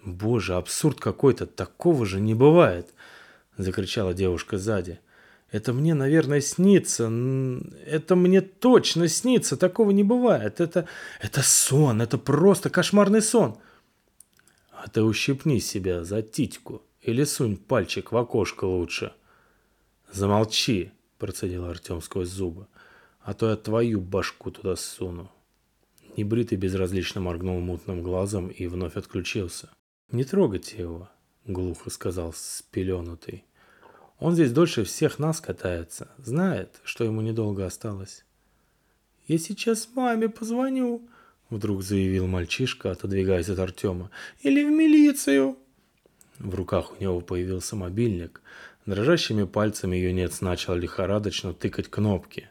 «Боже, 0.03 0.55
абсурд 0.55 0.99
какой-то, 0.99 1.45
такого 1.45 2.05
же 2.05 2.19
не 2.19 2.33
бывает!»— 2.33 2.93
закричала 3.57 4.13
девушка 4.13 4.57
сзади. 4.57 4.99
Это 5.51 5.73
мне, 5.73 5.93
наверное, 5.93 6.41
снится. 6.41 7.11
Это 7.85 8.15
мне 8.15 8.41
точно 8.41 9.07
снится. 9.07 9.57
Такого 9.57 9.91
не 9.91 10.03
бывает. 10.03 10.61
Это, 10.61 10.87
это 11.21 11.41
сон. 11.41 12.01
Это 12.01 12.17
просто 12.17 12.69
кошмарный 12.69 13.21
сон. 13.21 13.57
А 14.71 14.87
ты 14.89 15.01
ущипни 15.01 15.59
себя 15.59 16.03
за 16.03 16.21
титьку. 16.21 16.83
Или 17.01 17.23
сунь 17.23 17.57
пальчик 17.57 18.11
в 18.11 18.17
окошко 18.17 18.65
лучше. 18.65 19.13
Замолчи, 20.11 20.91
процедил 21.17 21.65
Артем 21.65 22.01
сквозь 22.01 22.29
зубы. 22.29 22.67
А 23.21 23.33
то 23.33 23.49
я 23.49 23.55
твою 23.55 24.01
башку 24.01 24.51
туда 24.51 24.75
суну. 24.75 25.31
Небритый 26.15 26.57
безразлично 26.57 27.21
моргнул 27.21 27.59
мутным 27.59 28.03
глазом 28.03 28.49
и 28.49 28.67
вновь 28.67 28.97
отключился. 28.97 29.69
«Не 30.11 30.23
трогайте 30.23 30.77
его»,— 30.77 31.09
глухо 31.45 31.89
сказал 31.89 32.33
спеленутый. 32.33 33.45
Он 34.19 34.33
здесь 34.33 34.51
дольше 34.51 34.83
всех 34.83 35.17
нас 35.17 35.39
катается. 35.39 36.09
Знает, 36.17 36.81
что 36.83 37.03
ему 37.03 37.21
недолго 37.21 37.65
осталось. 37.65 38.25
«Я 39.27 39.37
сейчас 39.37 39.87
маме 39.95 40.27
позвоню»,— 40.27 41.07
вдруг 41.49 41.83
заявил 41.83 42.27
мальчишка, 42.27 42.91
отодвигаясь 42.91 43.49
от 43.49 43.59
Артема. 43.59 44.11
«Или 44.41 44.63
в 44.63 44.69
милицию». 44.69 45.57
В 46.39 46.53
руках 46.55 46.93
у 46.93 47.03
него 47.03 47.21
появился 47.21 47.75
мобильник. 47.75 48.41
Дрожащими 48.85 49.43
пальцами 49.43 49.97
юнец 49.97 50.41
начал 50.41 50.75
лихорадочно 50.75 51.53
тыкать 51.53 51.89
кнопки. 51.89 52.49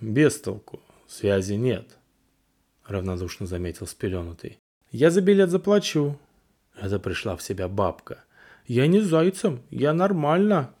«Без 0.00 0.40
толку. 0.40 0.80
Связи 1.08 1.54
нет»,— 1.54 1.96
равнодушно 2.86 3.46
заметил 3.46 3.86
спеленутый. 3.86 4.58
«Я 4.90 5.10
за 5.10 5.20
билет 5.20 5.50
заплачу». 5.50 6.18
Это 6.80 6.98
пришла 6.98 7.36
в 7.36 7.42
себя 7.42 7.68
бабка. 7.68 8.24
«Я 8.66 8.86
не 8.86 9.00
зайцем, 9.00 9.62
я 9.70 9.92
нормально». 9.92 10.74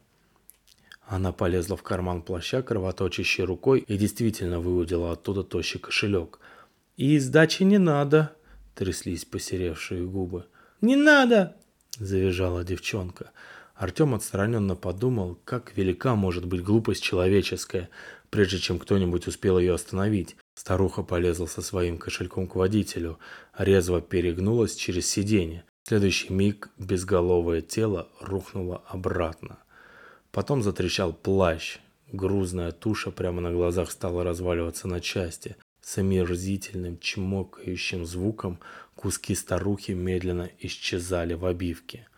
Она 1.06 1.30
полезла 1.30 1.76
в 1.76 1.84
карман 1.84 2.22
плаща 2.22 2.62
кровоточащей 2.62 3.44
рукой 3.44 3.80
и 3.80 3.96
действительно 3.96 4.58
выудила 4.58 5.12
оттуда 5.12 5.44
тощий 5.44 5.78
кошелек. 5.78 6.40
«И 6.96 7.18
сдачи 7.18 7.62
не 7.62 7.78
надо»,— 7.78 8.34
тряслись 8.74 9.24
посеревшие 9.24 10.04
губы. 10.04 10.46
«Не 10.80 10.96
надо!»— 10.96 11.56
завизжала 11.98 12.64
девчонка. 12.64 13.30
Артем 13.76 14.14
отстраненно 14.14 14.74
подумал, 14.74 15.38
как 15.44 15.76
велика 15.76 16.16
может 16.16 16.44
быть 16.46 16.64
глупость 16.64 17.04
человеческая, 17.04 17.88
прежде 18.30 18.58
чем 18.58 18.80
кто-нибудь 18.80 19.28
успел 19.28 19.58
ее 19.58 19.74
остановить. 19.74 20.36
Старуха 20.54 21.02
полезла 21.04 21.46
со 21.46 21.62
своим 21.62 21.98
кошельком 21.98 22.48
к 22.48 22.56
водителю, 22.56 23.18
резво 23.56 24.00
перегнулась 24.00 24.74
через 24.74 25.06
сиденье. 25.08 25.64
Следующий 25.88 26.32
миг 26.32 26.70
безголовое 26.78 27.60
тело 27.60 28.08
рухнуло 28.18 28.82
обратно. 28.88 29.60
Потом 30.32 30.60
затрещал 30.60 31.12
плащ. 31.12 31.78
Грузная 32.10 32.72
туша 32.72 33.12
прямо 33.12 33.40
на 33.40 33.52
глазах 33.52 33.92
стала 33.92 34.24
разваливаться 34.24 34.88
на 34.88 35.00
части. 35.00 35.54
С 35.80 35.96
омерзительным 35.98 36.98
чмокающим 36.98 38.04
звуком 38.04 38.58
куски 38.96 39.36
старухи 39.36 39.92
медленно 39.92 40.50
исчезали 40.58 41.34
в 41.34 41.46
обивке. 41.46 42.08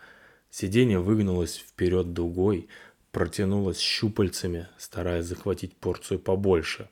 Сиденье 0.49 1.01
выгнулось 1.01 1.59
вперед 1.59 2.15
дугой, 2.15 2.69
протянулось 3.13 3.81
щупальцами, 3.81 4.69
стараясь 4.79 5.27
захватить 5.27 5.77
порцию 5.77 6.21
побольше. 6.21 6.89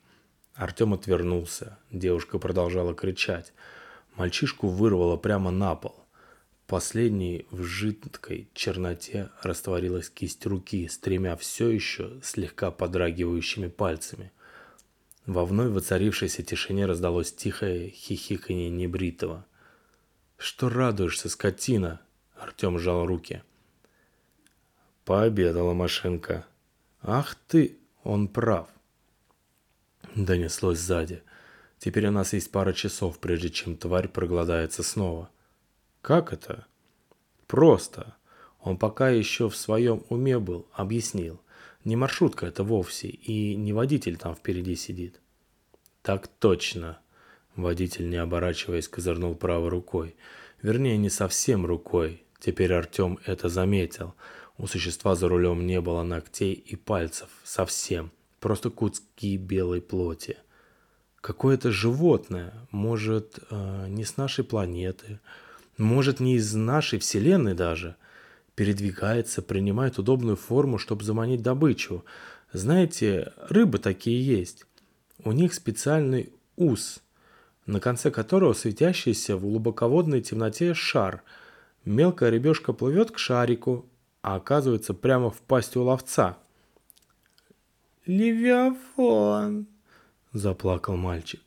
Артем 0.54 0.92
отвернулся. 0.92 1.78
Девушка 1.90 2.38
продолжала 2.38 2.92
кричать. 2.92 3.54
Мальчишку 4.14 4.68
вырвало 4.68 5.16
прямо 5.16 5.50
на 5.50 5.74
пол. 5.74 6.05
Последней 6.66 7.46
в 7.50 7.62
жидкой 7.62 8.48
черноте 8.52 9.30
растворилась 9.42 10.10
кисть 10.10 10.44
руки 10.46 10.88
с 10.88 10.98
тремя 10.98 11.36
все 11.36 11.68
еще 11.68 12.20
слегка 12.22 12.70
подрагивающими 12.70 13.68
пальцами. 13.68 14.32
Во 15.26 15.44
вновь 15.44 15.70
воцарившейся 15.70 16.42
тишине 16.42 16.86
раздалось 16.86 17.32
тихое 17.32 17.90
хихиканье 17.90 18.68
небритого. 18.70 19.46
«Что 20.38 20.68
радуешься, 20.68 21.28
скотина?» 21.28 22.00
Артем 22.36 22.78
сжал 22.78 23.06
руки. 23.06 23.42
Пообедала 25.04 25.72
машинка. 25.72 26.46
«Ах 27.00 27.36
ты!» 27.46 27.78
Он 28.06 28.28
прав. 28.28 28.68
Донеслось 30.14 30.78
сзади. 30.78 31.24
Теперь 31.80 32.06
у 32.06 32.12
нас 32.12 32.32
есть 32.34 32.52
пара 32.52 32.72
часов, 32.72 33.18
прежде 33.18 33.50
чем 33.50 33.76
тварь 33.76 34.06
проголодается 34.06 34.84
снова. 34.84 35.28
Как 36.06 36.32
это? 36.32 36.66
Просто. 37.48 38.14
Он 38.60 38.78
пока 38.78 39.08
еще 39.08 39.48
в 39.48 39.56
своем 39.56 40.04
уме 40.08 40.38
был, 40.38 40.68
объяснил. 40.72 41.40
Не 41.82 41.96
маршрутка 41.96 42.46
это 42.46 42.62
вовсе, 42.62 43.08
и 43.08 43.56
не 43.56 43.72
водитель 43.72 44.16
там 44.16 44.36
впереди 44.36 44.76
сидит. 44.76 45.20
Так 46.02 46.28
точно. 46.28 47.00
Водитель, 47.56 48.08
не 48.08 48.18
оборачиваясь, 48.18 48.86
козырнул 48.86 49.34
правой 49.34 49.68
рукой. 49.68 50.14
Вернее, 50.62 50.96
не 50.96 51.10
совсем 51.10 51.66
рукой. 51.66 52.22
Теперь 52.38 52.72
Артем 52.72 53.18
это 53.26 53.48
заметил. 53.48 54.14
У 54.58 54.68
существа 54.68 55.16
за 55.16 55.26
рулем 55.26 55.66
не 55.66 55.80
было 55.80 56.04
ногтей 56.04 56.52
и 56.52 56.76
пальцев. 56.76 57.30
Совсем. 57.42 58.12
Просто 58.38 58.70
куски 58.70 59.36
белой 59.36 59.80
плоти. 59.80 60.36
Какое-то 61.20 61.72
животное. 61.72 62.54
Может, 62.70 63.40
э, 63.50 63.86
не 63.88 64.04
с 64.04 64.16
нашей 64.16 64.44
планеты 64.44 65.18
может 65.78 66.20
не 66.20 66.36
из 66.36 66.54
нашей 66.54 66.98
вселенной 66.98 67.54
даже, 67.54 67.96
передвигается, 68.54 69.42
принимает 69.42 69.98
удобную 69.98 70.36
форму, 70.36 70.78
чтобы 70.78 71.04
заманить 71.04 71.42
добычу. 71.42 72.04
Знаете, 72.52 73.32
рыбы 73.48 73.78
такие 73.78 74.24
есть. 74.24 74.64
У 75.24 75.32
них 75.32 75.54
специальный 75.54 76.32
ус, 76.56 77.02
на 77.66 77.80
конце 77.80 78.10
которого 78.10 78.52
светящийся 78.54 79.36
в 79.36 79.42
глубоководной 79.42 80.22
темноте 80.22 80.72
шар. 80.74 81.22
Мелкая 81.84 82.30
рыбешка 82.30 82.72
плывет 82.72 83.10
к 83.10 83.18
шарику, 83.18 83.86
а 84.22 84.36
оказывается 84.36 84.94
прямо 84.94 85.30
в 85.30 85.40
пасти 85.42 85.78
у 85.78 85.84
ловца. 85.84 86.38
«Левиафан!»– 88.06 89.66
заплакал 90.32 90.96
мальчик. 90.96 91.45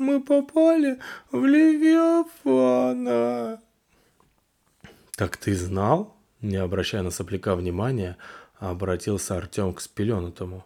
Мы 0.00 0.20
попали 0.20 0.98
в 1.30 1.44
Левиафана. 1.44 2.80
Так 5.14 5.36
ты 5.36 5.54
знал? 5.54 6.16
Не 6.40 6.56
обращая 6.56 7.02
на 7.02 7.10
сопляка 7.10 7.54
внимания, 7.54 8.16
обратился 8.56 9.36
Артем 9.36 9.74
к 9.74 9.82
спеленутому. 9.82 10.64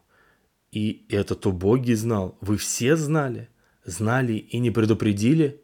И 0.71 1.05
этот 1.09 1.47
убогий 1.47 1.97
знал. 1.97 2.39
Вы 2.41 2.57
все 2.59 2.95
знали? 2.95 3.49
Знали 3.85 4.35
и 4.35 4.61
не 4.61 4.71
предупредили? 4.71 5.61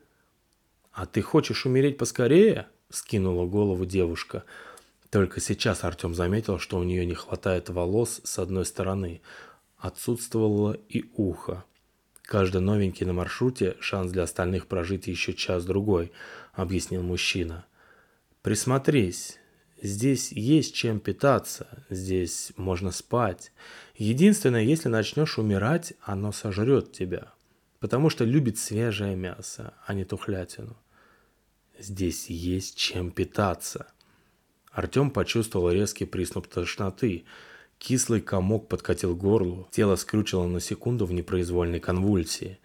А 0.90 1.06
ты 1.06 1.22
хочешь 1.22 1.64
умереть 1.64 1.96
поскорее? 1.96 2.66
Скинула 2.88 3.46
голову 3.46 3.86
девушка. 3.86 4.42
Только 5.10 5.40
сейчас 5.40 5.84
Артем 5.84 6.16
заметил, 6.16 6.58
что 6.58 6.76
у 6.76 6.82
нее 6.82 7.06
не 7.06 7.14
хватает 7.14 7.68
волос 7.68 8.20
с 8.24 8.40
одной 8.40 8.66
стороны. 8.66 9.22
Отсутствовало 9.78 10.76
и 10.88 11.04
ухо. 11.14 11.62
Каждый 12.30 12.60
новенький 12.60 13.04
на 13.06 13.12
маршруте– 13.12 13.76
шанс 13.80 14.12
для 14.12 14.22
остальных 14.22 14.68
прожить 14.68 15.08
еще 15.08 15.32
час-другой, 15.32 16.12
объяснил 16.52 17.02
мужчина. 17.02 17.66
Присмотрись. 18.42 19.40
Здесь 19.82 20.30
есть 20.30 20.72
чем 20.72 21.00
питаться, 21.00 21.84
здесь 21.90 22.52
можно 22.56 22.92
спать. 22.92 23.50
Единственное, 23.96 24.62
если 24.62 24.88
начнешь 24.88 25.38
умирать, 25.38 25.94
оно 26.02 26.30
сожрет 26.30 26.92
тебя, 26.92 27.32
потому 27.80 28.10
что 28.10 28.24
любит 28.24 28.58
свежее 28.58 29.16
мясо, 29.16 29.74
а 29.84 29.92
не 29.92 30.04
тухлятину. 30.04 30.76
Здесь 31.80 32.30
есть 32.30 32.76
чем 32.78 33.10
питаться. 33.10 33.88
Артем 34.70 35.10
почувствовал 35.10 35.72
резкий 35.72 36.04
приступ 36.04 36.46
тошноты– 36.46 37.24
Кислый 37.80 38.20
комок 38.20 38.68
подкатил 38.68 39.16
горлу, 39.16 39.66
тело 39.70 39.96
скрючило 39.96 40.46
на 40.46 40.60
секунду 40.60 41.06
в 41.06 41.14
непроизвольной 41.14 41.80
конвульсии. 41.80 42.58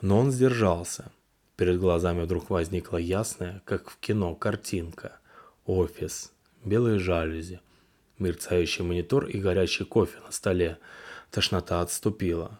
Но 0.00 0.18
он 0.18 0.32
сдержался. 0.32 1.12
Перед 1.56 1.78
глазами 1.78 2.22
вдруг 2.22 2.48
возникла 2.48 2.96
ясная, 2.96 3.62
как 3.66 3.90
в 3.90 3.98
кино, 3.98 4.34
картинка. 4.34 5.20
Офис, 5.66 6.32
белые 6.64 6.98
жалюзи, 6.98 7.60
мерцающий 8.18 8.82
монитор 8.82 9.26
и 9.26 9.38
горячий 9.38 9.84
кофе 9.84 10.18
на 10.24 10.32
столе. 10.32 10.78
Тошнота 11.30 11.82
отступила. 11.82 12.58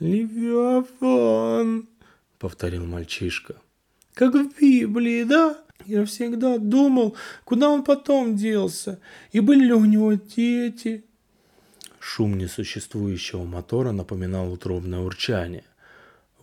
«Левиафан!»— 0.00 1.88
повторил 2.38 2.84
мальчишка. 2.84 3.56
«Как 4.12 4.34
в 4.34 4.60
Библии, 4.60 5.24
да? 5.24 5.56
Я 5.86 6.04
всегда 6.04 6.58
думал, 6.58 7.16
куда 7.44 7.70
он 7.70 7.82
потом 7.82 8.36
делся, 8.36 9.00
и 9.32 9.40
были 9.40 9.64
ли 9.64 9.72
у 9.72 9.86
него 9.86 10.12
дети?» 10.12 11.04
Шум 12.06 12.36
несуществующего 12.36 13.44
мотора 13.44 13.90
напоминал 13.90 14.52
утробное 14.52 15.00
урчание. 15.00 15.64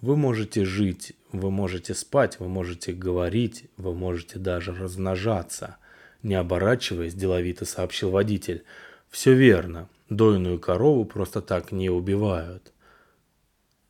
Вы 0.02 0.18
можете 0.18 0.66
жить, 0.66 1.14
вы 1.32 1.52
можете 1.52 1.94
спать, 1.94 2.40
вы 2.40 2.48
можете 2.48 2.94
говорить, 2.94 3.70
вы 3.78 3.94
можете 3.94 4.40
даже 4.40 4.74
размножаться. 4.74 5.78
Не 6.24 6.34
оборачиваясь, 6.34 7.14
деловито 7.14 7.66
сообщил 7.66 8.10
водитель. 8.10 8.64
Все 9.12 9.36
верно, 9.36 9.88
дойную 10.10 10.60
корову 10.60 11.06
просто 11.06 11.42
так 11.42 11.72
не 11.72 11.92
убивают. 11.92 12.74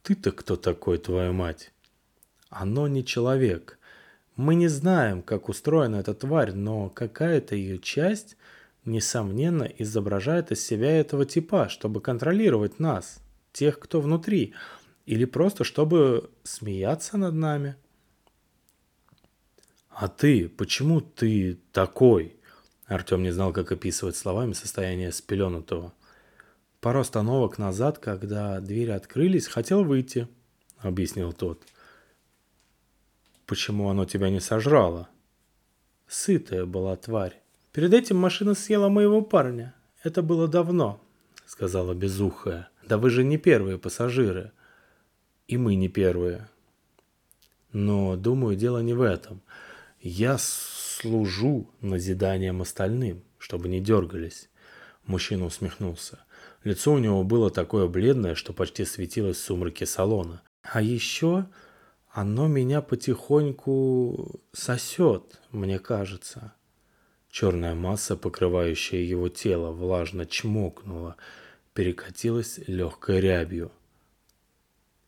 Ты-то 0.04 0.34
кто 0.34 0.58
такой, 0.58 0.98
твоя 0.98 1.32
мать? 1.32 1.72
Оно 2.50 2.90
не 2.90 3.06
человек. 3.06 3.80
Мы 4.36 4.56
не 4.56 4.68
знаем, 4.68 5.22
как 5.22 5.48
устроена 5.48 5.96
эта 5.96 6.14
тварь, 6.14 6.52
но 6.52 6.90
какая-то 6.90 7.56
ее 7.56 7.80
часть– 7.80 8.36
несомненно, 8.86 9.64
изображает 9.64 10.52
из 10.52 10.66
себя 10.66 10.92
этого 10.92 11.26
типа, 11.26 11.70
чтобы 11.70 12.02
контролировать 12.02 12.80
нас, 12.80 13.20
тех, 13.54 13.80
кто 13.80 14.02
внутри, 14.02 14.54
или 15.06 15.26
просто 15.26 15.64
чтобы 15.64 16.30
смеяться 16.44 17.18
над 17.18 17.34
нами. 17.34 17.76
«А 19.90 20.08
ты? 20.08 20.50
Почему 20.50 21.02
ты 21.02 21.60
такой?» 21.72 22.36
Артем 22.86 23.24
не 23.24 23.32
знал, 23.32 23.54
как 23.54 23.72
описывать 23.72 24.16
словами 24.16 24.54
состояние 24.54 25.12
спеленутого. 25.12 25.94
Пару 26.82 27.00
остановок 27.00 27.58
назад, 27.58 28.00
когда 28.00 28.60
двери 28.60 28.92
открылись, 28.92 29.48
хотел 29.48 29.84
выйти, 29.84 30.28
объяснил 30.80 31.32
тот. 31.32 31.62
Почему 33.46 33.90
оно 33.90 34.06
тебя 34.06 34.30
не 34.30 34.40
сожрало? 34.40 35.10
Сытая 36.08 36.66
была 36.66 36.96
тварь. 36.96 37.40
Перед 37.72 37.94
этим 37.94 38.18
машина 38.18 38.54
съела 38.54 38.90
моего 38.90 39.22
парня. 39.22 39.74
Это 40.04 40.22
было 40.22 40.48
давно, 40.48 41.00
сказала 41.46 41.94
безухая. 41.94 42.70
Да 42.88 42.98
вы 42.98 43.10
же 43.10 43.24
не 43.24 43.38
первые 43.38 43.78
пассажиры. 43.78 44.52
И 45.48 45.58
мы 45.58 45.76
не 45.76 45.88
первые. 45.88 46.50
Но, 47.72 48.18
думаю, 48.18 48.58
дело 48.58 48.80
не 48.80 48.94
в 48.94 49.02
этом. 49.02 49.42
Я 50.02 50.38
служу 50.38 51.70
назиданием 51.80 52.62
остальным, 52.62 53.24
чтобы 53.38 53.70
не 53.70 53.80
дергались. 53.80 54.50
Мужчина 55.06 55.46
усмехнулся. 55.46 56.20
Лицо 56.64 56.92
у 56.92 56.98
него 56.98 57.24
было 57.24 57.50
такое 57.50 57.88
бледное, 57.88 58.36
что 58.36 58.52
почти 58.52 58.84
светилось 58.84 59.38
в 59.38 59.44
сумраке 59.44 59.86
салона. 59.86 60.42
А 60.64 60.82
еще 60.82 61.46
оно 62.10 62.48
меня 62.48 62.82
потихоньку 62.82 64.42
сосет, 64.52 65.40
мне 65.52 65.80
кажется. 65.80 66.54
Черная 67.32 67.76
масса, 67.76 68.18
покрывающая 68.18 69.00
его 69.00 69.30
тело, 69.30 69.72
влажно 69.72 70.26
чмокнула, 70.26 71.16
перекатилась 71.74 72.60
легкой 72.68 73.22
рябью. 73.22 73.72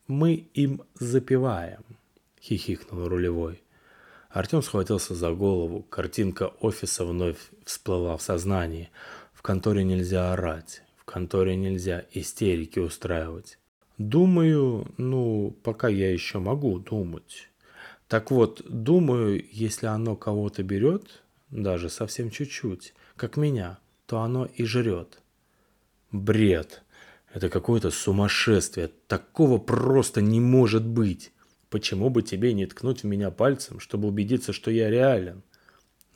мы 0.08 0.48
им 0.54 0.84
запиваем, 0.96 1.84
хихикнул 2.42 3.10
рулевой. 3.10 3.62
Артем 4.30 4.64
схватился 4.64 5.16
за 5.16 5.32
голову. 5.32 5.84
Картинка 5.84 6.48
офиса 6.62 7.06
вновь 7.06 7.38
всплыла 7.66 8.16
в 8.18 8.22
сознании. 8.22 8.90
В 9.34 9.42
конторе 9.42 9.84
нельзя 9.84 10.32
орать. 10.34 10.82
В 10.96 11.04
конторе 11.04 11.56
нельзя 11.58 12.06
истерики 12.14 12.80
устраивать. 12.80 13.60
Думаю, 13.98 14.88
ну, 14.98 15.56
пока 15.62 15.90
я 15.90 16.12
еще 16.12 16.40
могу 16.40 16.80
думать. 16.80 17.50
Так 18.08 18.32
вот, 18.32 18.62
думаю, 18.68 19.46
если 19.52 19.88
оно 19.88 20.16
кого-то 20.16 20.64
берет, 20.64 21.23
даже 21.54 21.90
совсем 21.90 22.32
чуть-чуть, 22.32 22.94
как 23.16 23.38
меня, 23.38 23.78
то 24.08 24.20
оно 24.20 24.46
и 24.46 24.66
жрет. 24.66 25.20
Бред. 26.12 26.84
Это 27.32 27.50
какое-то 27.50 27.92
сумасшествие. 27.92 28.90
Такого 29.08 29.60
просто 29.60 30.22
не 30.22 30.40
может 30.40 30.86
быть. 30.86 31.32
Почему 31.70 32.10
бы 32.10 32.22
тебе 32.22 32.54
не 32.54 32.66
ткнуть 32.66 33.04
в 33.04 33.06
меня 33.06 33.32
пальцем, 33.32 33.80
чтобы 33.80 34.08
убедиться, 34.08 34.54
что 34.54 34.72
я 34.72 34.90
реален? 34.90 35.44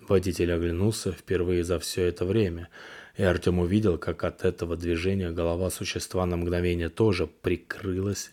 Водитель 0.08 0.52
оглянулся 0.52 1.12
впервые 1.12 1.64
за 1.64 1.80
все 1.80 2.04
это 2.04 2.26
время, 2.26 2.70
и 3.16 3.24
Артем 3.24 3.60
увидел, 3.60 3.98
как 3.98 4.24
от 4.24 4.46
этого 4.46 4.78
движения 4.78 5.32
голова 5.32 5.70
существа 5.70 6.26
на 6.26 6.38
мгновение 6.38 6.90
тоже 6.90 7.28
прикрылась 7.28 8.32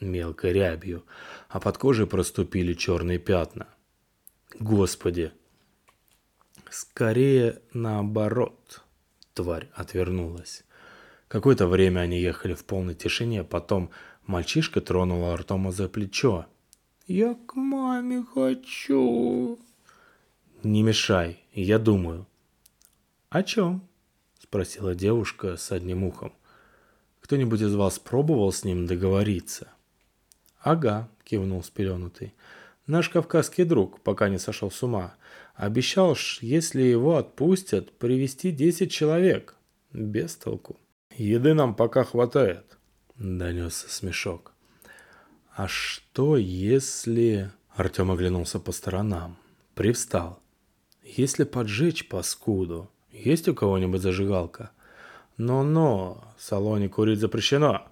мелкой 0.00 0.52
рябью, 0.52 1.04
а 1.48 1.60
под 1.60 1.76
кожей 1.78 2.06
проступили 2.06 2.72
черные 2.72 3.18
пятна. 3.18 3.66
Господи! 4.58 5.32
Скорее 6.70 7.60
наоборот. 7.72 8.82
Тварь 9.34 9.68
отвернулась. 9.74 10.64
Какое-то 11.28 11.66
время 11.66 12.00
они 12.00 12.20
ехали 12.20 12.54
в 12.54 12.64
полной 12.64 12.94
тишине, 12.94 13.44
потом 13.44 13.90
мальчишка 14.26 14.80
тронул 14.80 15.30
Артема 15.30 15.72
за 15.72 15.88
плечо– 15.88 16.46
я 17.12 17.34
к 17.34 17.56
маме 17.56 18.24
хочу. 18.34 19.58
Не 20.62 20.84
мешай, 20.84 21.42
я 21.52 21.80
думаю. 21.80 22.28
О 23.30 23.42
чем? 23.42 23.82
Спросила 24.38 24.94
девушка 24.94 25.56
с 25.56 25.72
одним 25.72 26.04
ухом. 26.04 26.32
Кто-нибудь 27.20 27.62
из 27.62 27.74
вас 27.74 27.98
пробовал 27.98 28.52
с 28.52 28.62
ним 28.62 28.86
договориться? 28.86 29.72
Ага, 30.60 31.08
кивнул 31.24 31.64
спеленутый. 31.64 32.32
Наш 32.86 33.08
кавказский 33.08 33.64
друг, 33.64 34.00
пока 34.02 34.28
не 34.28 34.38
сошел 34.38 34.70
с 34.70 34.80
ума, 34.80 35.16
обещал, 35.60 36.16
если 36.40 36.82
его 36.82 37.16
отпустят, 37.16 37.92
привести 37.98 38.50
десять 38.50 38.90
человек. 38.90 39.56
Без 39.92 40.34
толку. 40.36 40.78
Еды 41.16 41.52
нам 41.52 41.74
пока 41.74 42.04
хватает, 42.04 42.78
донесся 43.16 43.90
смешок. 43.90 44.54
А 45.54 45.68
что 45.68 46.36
если... 46.36 47.50
Артем 47.74 48.10
оглянулся 48.10 48.58
по 48.58 48.72
сторонам. 48.72 49.36
Привстал. 49.74 50.40
Если 51.02 51.44
поджечь 51.44 52.08
паскуду, 52.08 52.90
есть 53.12 53.48
у 53.48 53.54
кого-нибудь 53.54 54.00
зажигалка? 54.00 54.70
Но-но, 55.36 56.24
в 56.38 56.42
салоне 56.42 56.88
курить 56.88 57.20
запрещено. 57.20 57.86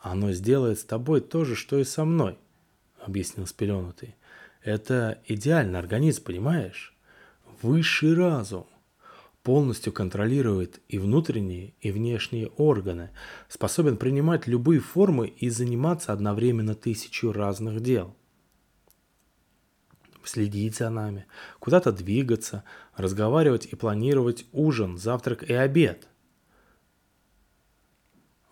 Оно 0.00 0.32
сделает 0.32 0.78
с 0.78 0.84
тобой 0.84 1.20
то 1.20 1.44
же, 1.44 1.56
что 1.56 1.78
и 1.78 1.84
со 1.84 2.04
мной, 2.04 2.38
объяснил 3.00 3.46
спеленутый. 3.46 4.14
Это 4.62 5.20
идеальный 5.26 5.78
организм, 5.78 6.22
понимаешь? 6.24 6.96
Высший 7.62 8.14
разум 8.14 8.66
полностью 9.42 9.92
контролирует 9.92 10.80
и 10.88 10.98
внутренние, 10.98 11.74
и 11.80 11.90
внешние 11.90 12.46
органы, 12.56 13.10
способен 13.48 13.96
принимать 13.96 14.46
любые 14.46 14.80
формы 14.80 15.26
и 15.26 15.50
заниматься 15.50 16.12
одновременно 16.12 16.74
тысячу 16.74 17.32
разных 17.32 17.80
дел. 17.80 18.14
Следить 20.24 20.76
за 20.76 20.88
нами, 20.90 21.26
куда-то 21.58 21.90
двигаться, 21.90 22.62
разговаривать 22.96 23.66
и 23.66 23.74
планировать 23.74 24.46
ужин, 24.52 24.96
завтрак 24.96 25.42
и 25.42 25.52
обед. 25.52 26.06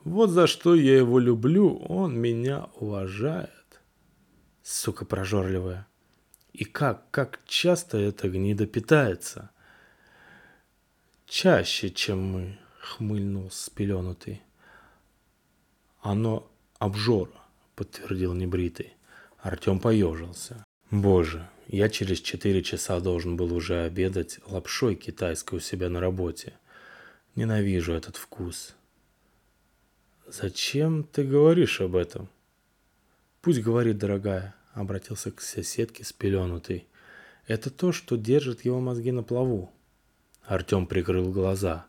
Вот 0.03 0.31
за 0.31 0.49
что 0.49 0.75
я 0.75 0.97
его 0.97 1.21
люблю, 1.21 1.77
он 1.77 2.19
меня 2.19 2.69
уважает. 2.75 3.51
Сука 4.63 5.05
прожорливая. 5.05 5.87
И 6.53 6.65
как, 6.65 7.11
как 7.11 7.41
часто 7.47 7.99
эта 7.99 8.29
гнида 8.29 8.67
питается– 8.67 9.51
«Чаще, 11.31 11.91
чем 11.91 12.25
мы»,— 12.25 12.59
хмыльнул 12.81 13.53
спеленутый. 13.53 14.43
«Оно 16.01 16.51
обжора»,— 16.81 17.31
подтвердил 17.77 18.35
небритый. 18.35 18.95
Артем 19.39 19.79
поежился. 19.79 20.65
«Боже, 20.91 21.49
я 21.69 21.89
через 21.89 22.21
четыре 22.21 22.65
часа 22.65 22.99
должен 22.99 23.37
был 23.37 23.55
уже 23.55 23.85
обедать 23.85 24.41
лапшой 24.45 24.97
китайской 24.97 25.55
у 25.55 25.61
себя 25.61 25.89
на 25.89 26.01
работе. 26.01 26.55
Ненавижу 27.37 27.93
этот 27.93 28.17
вкус». 28.17 28.75
«Зачем 30.27 31.05
ты 31.05 31.23
говоришь 31.23 31.81
об 31.81 31.95
этом?» 31.95 32.29
«Пусть 33.41 33.61
говорит, 33.61 33.99
дорогая»,— 33.99 34.57
обратился 34.81 35.31
к 35.31 35.41
соседке 35.41 36.05
спеленутый. 36.05 36.87
«Это 37.47 37.71
то, 37.71 37.93
что 37.93 38.17
держит 38.17 38.65
его 38.65 38.81
мозги 38.81 39.13
на 39.13 39.23
плаву. 39.23 39.73
Артем 40.45 40.87
прикрыл 40.87 41.31
глаза. 41.31 41.87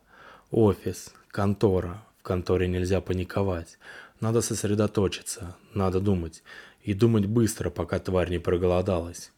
Офис, 0.50 1.12
контора. 1.28 2.04
В 2.18 2.22
конторе 2.22 2.68
нельзя 2.68 3.00
паниковать. 3.00 3.78
Надо 4.20 4.40
сосредоточиться, 4.40 5.56
надо 5.74 5.98
думать. 5.98 6.44
И 6.84 6.94
думать 6.94 7.26
быстро, 7.26 7.70
пока 7.70 7.98
тварь 7.98 8.30
не 8.30 8.38
проголодалась. 8.38 9.32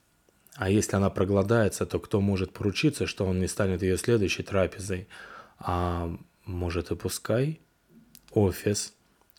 А 0.57 0.69
если 0.69 0.97
она 0.97 1.09
проголодается, 1.09 1.87
то 1.87 1.99
кто 1.99 2.21
может 2.21 2.53
поручиться, 2.53 3.07
что 3.07 3.25
он 3.25 3.41
не 3.41 3.49
станет 3.49 3.83
ее 3.83 3.97
следующей 3.97 4.43
трапезой? 4.43 5.09
А 5.59 6.15
может 6.45 6.91
и 6.91 6.97
пускай? 6.97 7.61
Офис. 8.31 8.93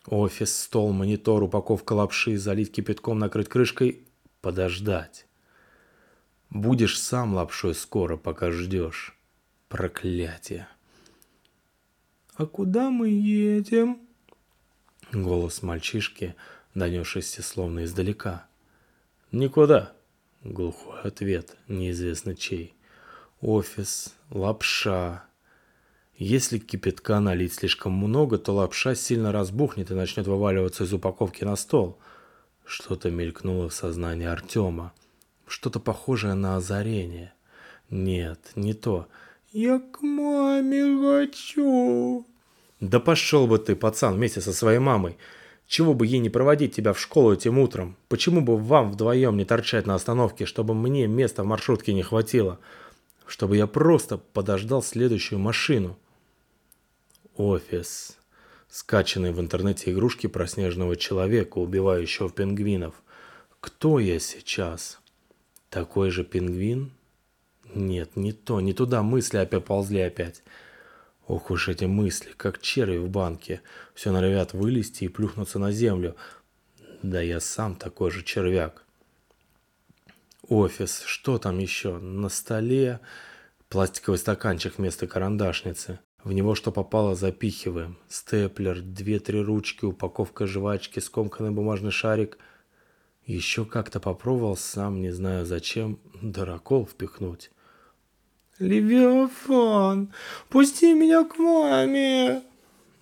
Офис, 0.08 0.56
стол, 0.56 0.92
монитор, 0.92 1.42
упаковка 1.44 1.94
лапши, 1.94 2.38
залить 2.38 2.72
кипятком, 2.72 3.20
накрыть 3.20 3.50
крышкой. 3.50 4.08
Подождать. 4.42 5.26
Будешь 6.52 7.00
сам 7.00 7.34
лапшой 7.34 7.74
скоро, 7.74 8.16
пока 8.16 8.52
ждешь. 8.52 9.18
Проклятие. 9.68 10.68
«А 12.36 12.46
куда 12.46 12.90
мы 12.90 13.10
едем?» 13.10 14.02
Голос 15.12 15.64
мальчишки, 15.64 16.36
донесшийся 16.76 17.42
словно 17.42 17.86
издалека. 17.86 18.46
«Никуда»,— 19.32 19.94
глухой 20.44 21.02
ответ, 21.02 21.58
неизвестно 21.68 22.36
чей. 22.36 22.76
«Офис, 23.40 24.14
лапша». 24.30 25.25
Если 26.18 26.60
кипятка 26.60 27.20
налить 27.20 27.54
слишком 27.54 27.92
много, 27.92 28.38
то 28.38 28.54
лапша 28.54 28.96
сильно 28.96 29.34
разбухнет 29.34 29.92
и 29.92 29.96
начнет 29.96 30.28
вываливаться 30.28 30.86
из 30.86 30.94
упаковки 30.94 31.44
на 31.44 31.58
стол. 31.58 32.00
Что-то 32.66 33.12
мелькнуло 33.12 33.68
в 33.68 33.74
сознании 33.74 34.26
Артема. 34.26 34.94
Что-то 35.46 35.82
похожее 35.82 36.34
на 36.34 36.56
озарение. 36.56 37.34
Нет, 37.90 38.40
не 38.56 38.74
то. 38.74 39.08
«Я 39.52 39.80
к 39.80 40.02
маме 40.02 40.84
хочу!» 41.02 42.26
«Да 42.82 43.00
пошел 43.00 43.48
бы 43.48 43.58
ты, 43.58 43.74
пацан, 43.74 44.16
вместе 44.16 44.42
со 44.42 44.52
своей 44.52 44.80
мамой! 44.80 45.18
Чего 45.66 45.94
бы 45.94 46.06
ей 46.06 46.20
не 46.20 46.30
проводить 46.30 46.76
тебя 46.76 46.92
в 46.92 47.00
школу 47.00 47.32
этим 47.32 47.58
утром? 47.60 47.96
Почему 48.10 48.42
бы 48.42 48.58
вам 48.58 48.92
вдвоем 48.92 49.38
не 49.38 49.46
торчать 49.46 49.86
на 49.86 49.96
остановке, 49.96 50.46
чтобы 50.46 50.74
мне 50.74 51.08
места 51.08 51.44
в 51.44 51.46
маршрутке 51.46 51.94
не 51.94 52.04
хватило? 52.04 52.60
Чтобы 53.26 53.56
я 53.56 53.66
просто 53.66 54.18
подождал 54.18 54.84
следующую 54.84 55.40
машину?» 55.40 55.98
Офис. 57.36 58.18
Скачанные 58.70 59.34
в 59.34 59.42
интернете 59.42 59.92
игрушки 59.92 60.28
про 60.28 60.48
снежного 60.48 60.96
человека, 60.96 61.58
убивающего 61.58 62.30
пингвинов. 62.30 62.96
Кто 63.60 64.00
я 64.00 64.20
сейчас? 64.20 65.00
Такой 65.70 66.12
же 66.12 66.24
пингвин? 66.24 66.92
Нет, 67.74 68.16
не 68.16 68.32
то, 68.32 68.62
не 68.62 68.74
туда 68.74 69.04
мысли 69.04 69.38
опять 69.38 69.66
ползли 69.66 70.00
опять. 70.00 70.44
Ох 71.28 71.52
уж 71.52 71.68
эти 71.68 71.86
мысли, 71.86 72.32
как 72.38 72.62
черви 72.62 72.98
в 72.98 73.10
банке. 73.10 73.62
Все 73.94 74.12
норовят 74.12 74.54
вылезти 74.54 75.06
и 75.06 75.10
плюхнуться 75.10 75.60
на 75.60 75.72
землю. 75.72 76.16
Да 77.02 77.22
я 77.22 77.42
сам 77.42 77.76
такой 77.76 78.12
же 78.12 78.24
червяк. 78.24 78.86
Офис, 80.48 81.02
что 81.02 81.38
там 81.38 81.58
еще? 81.58 81.98
На 81.98 82.30
столе 82.30 83.02
пластиковый 83.68 84.20
стаканчик 84.20 84.78
вместо 84.78 85.08
карандашницы. 85.08 86.00
В 86.26 86.34
него 86.34 86.56
что 86.56 86.72
попало 86.72 87.14
запихиваем. 87.16 87.98
Степлер, 88.10 88.82
две-три 88.82 89.42
ручки, 89.42 89.86
упаковка 89.86 90.48
жвачки, 90.48 91.00
скомканный 91.00 91.52
бумажный 91.52 91.92
шарик. 91.92 92.40
Еще 93.28 93.64
как-то 93.64 94.00
попробовал, 94.00 94.58
сам 94.58 95.02
не 95.02 95.12
знаю 95.12 95.46
зачем, 95.46 96.00
дырокол 96.24 96.88
впихнуть. 96.88 97.52
«Левиафан, 98.58 100.12
пусти 100.50 100.96
меня 100.96 101.26
к 101.26 101.38
маме!» 101.38 102.42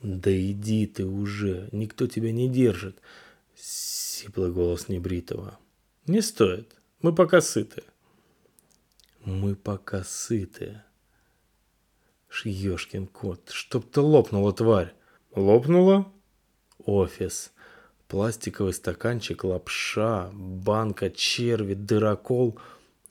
«Да 0.01 0.29
иди 0.29 0.85
ты 0.85 1.05
уже, 1.05 1.69
никто 1.71 2.07
тебя 2.07 2.33
не 2.33 2.49
держит. 2.49 2.97
Сиплый 3.55 4.51
голос 4.51 4.89
небритого. 4.89 5.57
Не 6.07 6.21
стоит. 6.21 6.75
Мы 7.01 7.15
пока 7.15 7.39
сыты. 7.39 7.83
Мы 9.23 9.55
пока 9.55 10.03
сыты. 10.03 10.81
Шьёшкин 12.33 13.05
кот, 13.05 13.51
чтоб 13.51 13.85
ты 13.85 14.01
лопнула, 14.01 14.53
тварь. 14.53 14.95
Лопнула? 15.35 16.11
Офис. 16.83 17.53
Пластиковый 18.07 18.73
стаканчик, 18.73 19.43
лапша, 19.43 20.31
банка, 20.33 21.11
черви, 21.11 21.75
дырокол. 21.75 22.57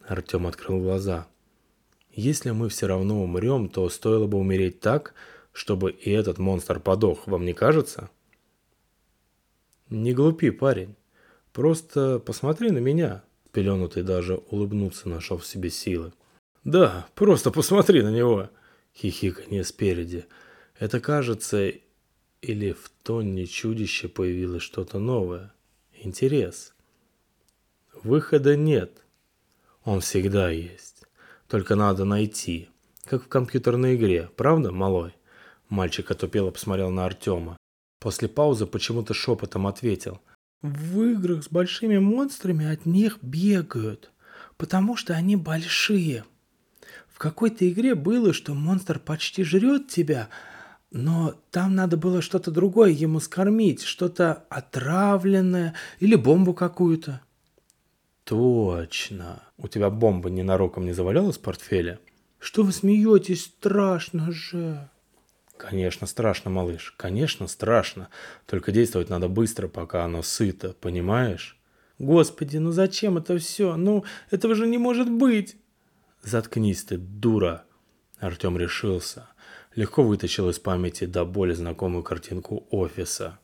Артем 0.08 0.48
открыл 0.48 0.80
глаза. 0.80 1.28
Если 2.10 2.50
мы 2.50 2.68
все 2.68 2.88
равно 2.88 3.22
умрем, 3.22 3.68
то 3.68 3.88
стоило 3.88 4.26
бы 4.26 4.38
умереть 4.38 4.80
так, 4.80 5.14
чтобы 5.52 5.92
и 5.92 6.10
этот 6.10 6.38
монстр 6.38 6.80
подох, 6.80 7.28
вам 7.28 7.44
не 7.44 7.52
кажется? 7.52 8.10
Не 9.88 10.14
глупи, 10.14 10.50
парень. 10.50 10.96
Просто 11.52 12.18
посмотри 12.18 12.72
на 12.72 12.78
меня. 12.78 13.22
Пеленутый 13.52 14.02
даже 14.02 14.34
улыбнуться 14.50 15.08
нашел 15.08 15.38
в 15.38 15.46
себе 15.46 15.70
силы. 15.70 16.12
Да, 16.64 17.06
просто 17.14 17.52
посмотри 17.52 18.02
на 18.02 18.10
него. 18.10 18.50
Хихиканье 18.94 19.64
спереди. 19.64 20.26
Это 20.78 21.00
кажется, 21.00 21.72
или 22.40 22.72
в 22.72 22.90
тоне 23.02 23.46
чудища 23.46 24.08
появилось 24.08 24.62
что-то 24.62 24.98
новое. 24.98 25.52
Интерес. 25.92 26.74
Выхода 28.02 28.56
нет. 28.56 29.04
Он 29.84 30.00
всегда 30.00 30.50
есть. 30.50 31.04
Только 31.48 31.76
надо 31.76 32.04
найти. 32.04 32.68
Как 33.04 33.24
в 33.24 33.28
компьютерной 33.28 33.96
игре, 33.96 34.30
правда, 34.36 34.72
малой? 34.72 35.14
Мальчик 35.68 36.10
отупело 36.10 36.50
посмотрел 36.50 36.90
на 36.90 37.04
Артема. 37.04 37.56
После 37.98 38.28
паузы 38.28 38.66
почему-то 38.66 39.14
шепотом 39.14 39.66
ответил. 39.66 40.20
В 40.60 41.02
играх 41.02 41.42
с 41.44 41.48
большими 41.48 41.98
монстрами 41.98 42.66
от 42.66 42.86
них 42.86 43.18
бегают, 43.22 44.12
потому 44.56 44.96
что 44.96 45.14
они 45.14 45.36
большие. 45.36 46.24
В 47.12 47.18
какой-то 47.18 47.68
игре 47.68 47.94
было, 47.94 48.32
что 48.32 48.54
монстр 48.54 48.98
почти 48.98 49.44
жрет 49.44 49.88
тебя, 49.88 50.28
но 50.90 51.34
там 51.50 51.74
надо 51.74 51.96
было 51.96 52.20
что-то 52.20 52.50
другое 52.50 52.90
ему 52.90 53.20
скормить, 53.20 53.82
что-то 53.82 54.44
отравленное 54.48 55.74
или 56.00 56.14
бомбу 56.14 56.54
какую-то. 56.54 57.20
Точно. 58.24 59.42
У 59.58 59.68
тебя 59.68 59.90
бомба 59.90 60.30
ненароком 60.30 60.84
не 60.84 60.92
завалялась 60.92 61.38
в 61.38 61.40
портфеле? 61.40 61.98
Что 62.38 62.62
вы 62.62 62.72
смеетесь? 62.72 63.44
Страшно 63.44 64.32
же. 64.32 64.88
Конечно, 65.56 66.06
страшно, 66.06 66.50
малыш. 66.50 66.94
Конечно, 66.96 67.46
страшно. 67.46 68.08
Только 68.46 68.72
действовать 68.72 69.10
надо 69.10 69.28
быстро, 69.28 69.68
пока 69.68 70.04
оно 70.04 70.22
сыто, 70.22 70.74
понимаешь? 70.80 71.56
Господи, 71.98 72.56
ну 72.56 72.72
зачем 72.72 73.16
это 73.16 73.38
все? 73.38 73.76
Ну, 73.76 74.04
этого 74.30 74.54
же 74.54 74.66
не 74.66 74.78
может 74.78 75.08
быть. 75.08 75.56
Заткнись 76.22 76.84
ты, 76.84 76.98
дура. 76.98 77.64
Артем 78.18 78.56
решился 78.56 79.28
легко 79.74 80.02
вытащил 80.02 80.48
из 80.50 80.58
памяти 80.58 81.04
до 81.04 81.24
боли 81.24 81.52
знакомую 81.52 82.02
картинку 82.02 82.66
офиса. 82.70 83.38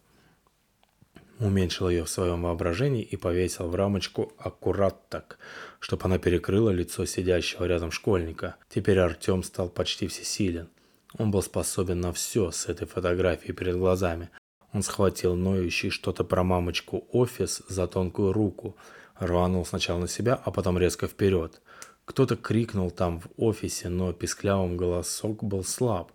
Уменьшил 1.39 1.89
ее 1.89 2.05
в 2.05 2.11
своем 2.11 2.43
воображении 2.43 3.03
и 3.03 3.17
повесил 3.17 3.69
в 3.69 3.75
рамочку 3.75 4.33
аккурат 4.39 5.09
так, 5.09 5.39
чтобы 5.79 6.05
она 6.05 6.19
перекрыла 6.19 6.71
лицо 6.71 7.05
сидящего 7.07 7.65
рядом 7.65 7.93
школьника. 7.93 8.57
Теперь 8.69 8.99
Артем 8.99 9.45
стал 9.45 9.69
почти 9.69 10.09
всесилен. 10.09 10.69
Он 11.17 11.31
был 11.31 11.43
способен 11.43 12.01
на 12.01 12.13
все 12.13 12.51
с 12.51 12.67
этой 12.67 12.87
фотографией 12.87 13.53
перед 13.53 13.77
глазами. 13.77 14.31
Он 14.73 14.83
схватил 14.83 15.37
ноющий 15.37 15.91
что-то 15.91 16.25
про 16.25 16.43
мамочку 16.43 17.07
офис 17.13 17.63
за 17.69 17.87
тонкую 17.87 18.33
руку, 18.33 18.77
рванул 19.19 19.65
сначала 19.65 20.01
на 20.01 20.09
себя, 20.09 20.35
а 20.35 20.51
потом 20.51 20.77
резко 20.77 21.07
вперед. 21.07 21.63
Кто-то 22.09 22.37
крикнул 22.37 22.91
там 22.91 23.21
в 23.21 23.29
офисе, 23.37 23.91
но 23.91 24.15
писклявым 24.15 24.79
голосок 24.79 25.45
был 25.45 25.63
слаб 25.63 26.11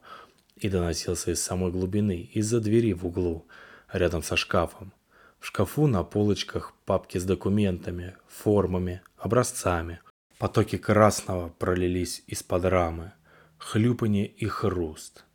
и 0.56 0.68
доносился 0.68 1.30
из 1.30 1.44
самой 1.44 1.72
глубины, 1.72 2.32
из-за 2.34 2.60
двери 2.60 2.94
в 2.94 3.06
углу, 3.06 3.46
рядом 3.92 4.24
со 4.24 4.36
шкафом. 4.36 4.92
В 5.40 5.46
шкафу 5.46 5.86
на 5.86 6.04
полочках 6.04 6.74
папки 6.86 7.20
с 7.20 7.26
документами, 7.26 8.16
формами, 8.28 9.04
образцами. 9.18 10.00
Потоки 10.40 10.80
красного 10.80 11.50
пролились 11.50 12.24
из-под 12.26 12.66
рамы. 12.66 13.12
Хлюпанье 13.60 14.26
и 14.26 14.48
хруст. 14.48 15.26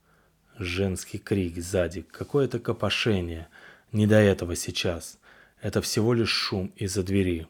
Женский 0.58 1.18
крик 1.18 1.62
сзади, 1.62 2.02
какое-то 2.02 2.58
копошение. 2.58 3.46
Не 3.92 4.08
до 4.08 4.16
этого 4.16 4.56
сейчас. 4.56 5.20
Это 5.62 5.80
всего 5.82 6.14
лишь 6.14 6.30
шум 6.30 6.72
из-за 6.74 7.04
двери. 7.04 7.46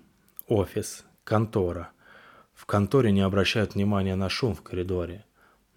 Офис, 0.47 1.07
контора. 1.25 1.91
В 2.59 2.67
конторе 2.67 3.13
не 3.13 3.21
обращают 3.21 3.77
внимания 3.77 4.17
на 4.17 4.29
шум 4.29 4.53
в 4.53 4.63
коридоре. 4.63 5.25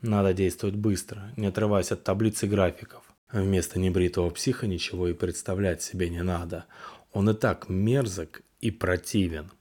Надо 0.01 0.33
действовать 0.33 0.75
быстро, 0.75 1.31
не 1.37 1.45
отрываясь 1.45 1.91
от 1.91 2.03
таблицы 2.03 2.47
графиков. 2.47 3.03
Вместо 3.31 3.79
небритого 3.79 4.31
психа 4.31 4.65
ничего 4.65 5.07
и 5.07 5.13
представлять 5.13 5.83
себе 5.83 6.09
не 6.09 6.23
надо. 6.23 6.65
Он 7.13 7.29
и 7.29 7.35
так 7.35 7.69
мерзок 7.69 8.41
и 8.61 8.71
противен. 8.71 9.51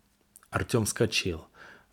Артем 0.48 0.86
скочил. 0.86 1.44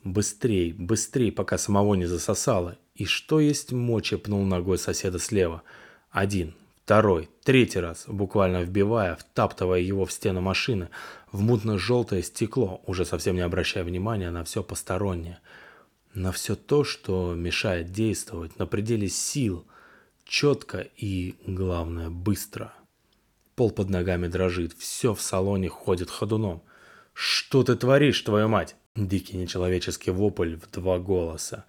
Быстрей, 0.01 0.71
быстрей, 0.71 1.33
пока 1.33 1.57
самого 1.57 1.95
не 1.95 2.05
засосало. 2.05 2.77
И 2.95 3.03
что 3.03 3.41
есть 3.41 3.73
мочи 3.73 4.15
пнул 4.15 4.45
ногой 4.45 4.77
соседа 4.77 5.19
слева. 5.19 5.61
Один, 6.09 6.55
второй, 6.87 7.29
третий 7.43 7.81
раз, 7.81 8.05
буквально 8.07 8.63
вбивая, 8.63 9.15
втаптывая 9.15 9.81
его 9.81 10.05
в 10.05 10.11
стену 10.11 10.41
машины, 10.41 10.89
в 11.31 11.41
мутно-желтое 11.41 12.23
стекло, 12.23 12.81
уже 12.87 13.03
совсем 13.05 13.35
не 13.35 13.41
обращая 13.41 13.83
внимания 13.83 14.31
на 14.31 14.43
все 14.43 14.63
постороннее– 14.63 15.39
на 16.17 16.31
все 16.31 16.55
то, 16.55 16.83
что 16.83 17.35
мешает 17.35 17.91
действовать 17.91 18.57
на 18.57 18.65
пределе 18.65 19.07
сил, 19.07 19.67
четко 20.25 20.87
и, 20.97 21.35
главное, 21.45 22.09
быстро. 22.09 22.73
Пол 23.55 23.69
под 23.71 23.89
ногами 23.89 24.27
дрожит, 24.27 24.73
все 24.73 25.13
в 25.13 25.21
салоне 25.21 25.69
ходит 25.69 26.09
ходуном. 26.09 26.63
«Что 27.13 27.63
ты 27.63 27.75
творишь, 27.75 28.21
твою 28.21 28.47
мать?» 28.47 28.75
Дикий 28.95 29.37
нечеловеческий 29.37 30.11
вопль 30.11 30.55
в 30.55 30.71
два 30.71 30.97
голоса. 30.97 31.65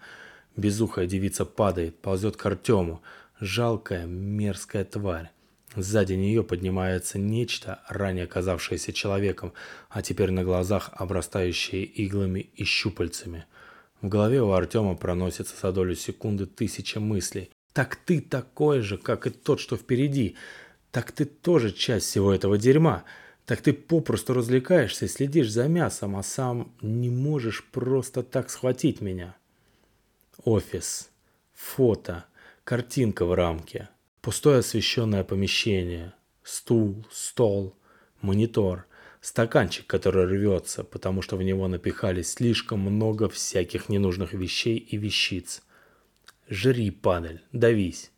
Безухая 0.57 1.07
девица 1.07 1.45
падает, 1.45 2.01
ползет 2.01 2.37
к 2.37 2.47
Артему. 2.47 3.03
Жалкая, 3.41 4.07
мерзкая 4.07 4.85
тварь. 4.85 5.31
Сзади 5.77 6.15
нее 6.15 6.43
поднимается 6.43 7.19
нечто, 7.19 7.83
ранее 7.89 8.27
казавшееся 8.27 8.93
человеком, 8.93 9.53
а 9.91 10.03
теперь 10.03 10.31
на 10.31 10.45
глазах 10.45 10.91
обрастающее 10.95 11.85
иглами 11.85 12.41
и 12.41 12.65
щупальцами– 12.65 13.47
в 14.01 14.09
голове 14.09 14.41
у 14.43 14.53
Артема 14.53 14.95
проносится 14.95 15.55
за 15.61 15.73
долю 15.73 15.97
секунды 15.97 16.47
тысяча 16.47 17.01
мыслей. 17.01 17.51
«Так 17.73 17.97
ты 17.97 18.21
такой 18.21 18.81
же, 18.81 18.97
как 18.97 19.27
и 19.27 19.31
тот, 19.31 19.61
что 19.61 19.77
впереди. 19.77 20.37
Так 20.93 21.13
ты 21.13 21.25
тоже 21.25 21.73
часть 21.73 22.07
всего 22.07 22.33
этого 22.33 22.59
дерьма. 22.59 23.05
Так 23.45 23.61
ты 23.61 23.73
попросту 23.73 24.35
развлекаешься 24.35 25.07
и 25.07 25.09
следишь 25.09 25.51
за 25.51 25.69
мясом, 25.69 26.17
а 26.17 26.23
сам 26.23 26.73
не 26.81 27.11
можешь 27.11 27.65
просто 27.65 28.23
так 28.23 28.51
схватить 28.51 29.01
меня». 29.01 29.37
Офис. 30.45 31.11
Фото. 31.55 32.25
Картинка 32.69 33.25
в 33.25 33.33
рамке. 33.33 33.89
Пустое 34.21 34.59
освещенное 34.59 35.25
помещение. 35.25 36.13
Стул, 36.43 37.07
стол, 37.11 37.75
монитор– 38.21 38.85
Стаканчик, 39.23 39.87
который 39.87 40.27
рвется, 40.27 40.85
потому 40.85 41.23
что 41.23 41.39
в 41.39 41.43
него 41.43 41.67
напихали 41.67 42.21
слишком 42.21 42.81
много 42.81 43.31
всяких 43.31 43.89
ненужных 43.89 44.35
вещей 44.35 44.77
и 44.77 44.99
вещиц. 44.99 45.63
Жри, 46.51 46.91
падаль, 46.91 47.41
давись. 47.55 48.11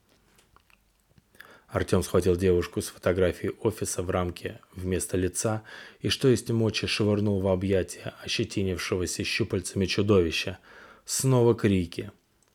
Артем 1.69 2.03
схватил 2.03 2.35
девушку 2.35 2.83
с 2.83 2.89
фотографией 2.89 3.53
офиса 3.61 4.03
в 4.03 4.11
рамке 4.11 4.59
вместо 4.75 5.17
лица 5.17 5.63
и, 6.01 6.09
что 6.09 6.27
есть 6.27 6.51
мочи, 6.51 6.89
швырнул 6.89 7.41
в 7.41 7.47
объятия 7.47 8.15
ощетинившегося 8.25 9.23
щупальцами 9.23 9.87
чудовища. 9.87 10.59
Снова 11.05 11.55
крики. 11.55 12.11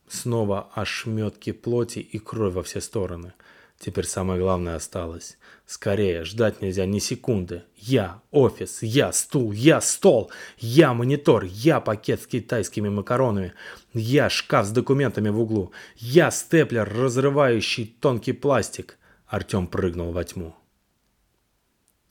Снова 0.08 0.70
ошметки 0.74 1.52
плоти 1.52 2.00
и 2.00 2.20
кровь 2.20 2.54
во 2.54 2.64
все 2.64 2.82
стороны– 2.82 3.34
Теперь 3.78 4.06
самое 4.06 4.40
главное 4.40 4.76
осталось. 4.76 5.38
Скорее, 5.66 6.24
ждать 6.24 6.62
нельзя 6.62 6.86
ни 6.86 7.00
секунды. 7.00 7.64
Я 7.76 8.22
офис, 8.32 8.82
я 8.82 9.12
стул, 9.12 9.52
я 9.52 9.82
стол, 9.82 10.32
я 10.58 10.94
монитор, 10.94 11.44
я 11.44 11.80
пакет 11.82 12.22
с 12.22 12.28
китайскими 12.28 12.90
макаронами, 12.90 13.54
я 13.94 14.30
шкаф 14.30 14.66
с 14.66 14.72
документами 14.72 15.30
в 15.30 15.40
углу, 15.40 15.72
я 15.98 16.32
степлер, 16.32 16.88
разрывающий 16.88 17.86
тонкий 17.86 18.34
пластик. 18.34 18.98
Артем 19.28 19.68
прыгнул 19.68 20.12
во 20.12 20.24
тьму. 20.24 20.56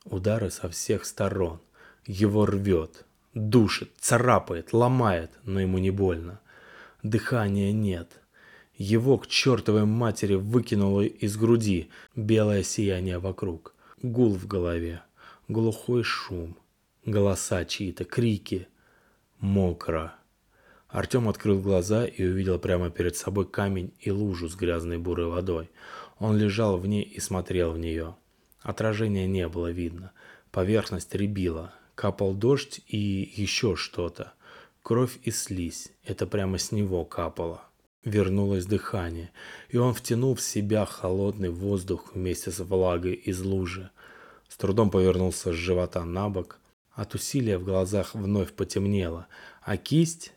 Удары 0.04 0.50
со 0.50 0.68
всех 0.68 1.04
сторон. 1.06 1.60
Его 2.06 2.44
рвет, 2.44 3.06
душит, 3.32 3.90
царапает, 3.98 4.72
ломает, 4.72 5.30
но 5.44 5.60
ему 5.60 5.78
не 5.78 5.90
больно. 5.90 6.40
Дыхания 7.04 7.70
нет. 7.70 8.22
Его 8.78 9.18
к 9.18 9.26
чертовой 9.26 9.84
матери 9.84 10.36
выкинуло 10.36 11.02
из 11.02 11.36
груди, 11.36 11.90
белое 12.16 12.62
сияние 12.62 13.18
вокруг, 13.18 13.74
гул 14.00 14.32
в 14.32 14.46
голове. 14.46 15.02
глухой 15.46 16.02
шум, 16.02 16.56
голоса 17.04 17.66
чьи-то, 17.66 18.06
крики. 18.06 18.68
Мокро. 19.38 20.14
Артем 20.88 21.28
открыл 21.28 21.60
глаза 21.60 22.06
и 22.06 22.24
увидел 22.24 22.58
прямо 22.58 22.88
перед 22.88 23.16
собой 23.16 23.46
камень 23.46 23.92
и 24.00 24.10
лужу 24.10 24.48
с 24.48 24.54
грязной 24.54 24.96
бурой 24.96 25.26
водой. 25.26 25.70
Он 26.18 26.38
лежал 26.38 26.78
в 26.78 26.86
ней 26.86 27.02
и 27.02 27.20
смотрел 27.20 27.72
в 27.72 27.78
нее. 27.78 28.16
Отражения 28.62 29.26
не 29.26 29.46
было 29.46 29.70
видно. 29.70 30.12
Поверхность 30.50 31.14
рябила. 31.14 31.74
Капал 31.96 32.32
дождь 32.32 32.80
и 32.86 32.96
еще 33.36 33.76
что-то. 33.76 34.32
Кровь 34.84 35.18
и 35.22 35.30
слизь. 35.30 35.88
Это 36.04 36.26
прямо 36.26 36.58
с 36.58 36.70
него 36.70 37.06
капало. 37.06 37.62
Вернулось 38.04 38.66
дыхание, 38.66 39.30
и 39.70 39.78
он 39.78 39.94
втянул 39.94 40.34
в 40.34 40.42
себя 40.42 40.84
холодный 40.84 41.48
воздух 41.48 42.14
вместе 42.14 42.50
с 42.50 42.62
влагой 42.62 43.14
из 43.14 43.40
лужи. 43.40 43.90
С 44.46 44.58
трудом 44.58 44.90
повернулся 44.90 45.52
с 45.52 45.56
живота 45.56 46.04
на 46.04 46.28
бок. 46.28 46.60
От 46.92 47.14
усилия 47.14 47.56
в 47.56 47.64
глазах 47.64 48.14
вновь 48.14 48.52
потемнело, 48.52 49.26
а 49.62 49.78
кисть, 49.78 50.34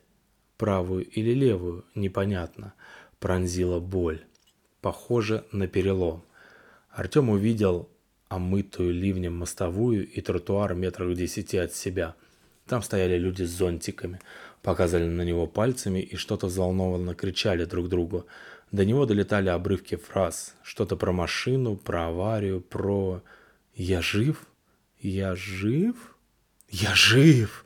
правую 0.56 1.06
или 1.06 1.34
левую, 1.34 1.84
непонятно, 1.94 2.74
пронзила 3.20 3.82
боль. 3.82 4.24
Похоже 4.80 5.44
на 5.52 5.68
перелом. 5.68 6.24
Артем 6.90 7.30
увидел 7.32 7.90
омытую 8.30 8.94
ливнем 8.94 9.38
мостовую 9.38 10.08
и 10.08 10.22
тротуар 10.22 10.74
метрах 10.74 11.18
десяти 11.18 11.58
от 11.58 11.74
себя. 11.74 12.16
Там 12.68 12.84
стояли 12.84 13.18
люди 13.18 13.44
с 13.44 13.50
зонтиками, 13.50 14.20
показывали 14.62 15.08
на 15.08 15.22
него 15.22 15.48
пальцами 15.48 16.00
и 16.00 16.18
что-то 16.18 16.48
взволнованно 16.48 17.16
кричали 17.16 17.66
друг 17.66 17.88
другу. 17.88 18.26
До 18.72 18.84
него 18.84 19.06
долетали 19.06 19.48
обрывки 19.48 19.96
фраз. 19.96 20.54
Что-то 20.64 20.98
про 20.98 21.12
машину, 21.14 21.78
про 21.78 22.08
аварию, 22.08 22.62
про... 22.62 23.24
«Я 23.74 24.02
жив? 24.02 24.48
Я 25.00 25.36
жив? 25.36 26.16
Я 26.70 26.96
жив!» 26.96 27.64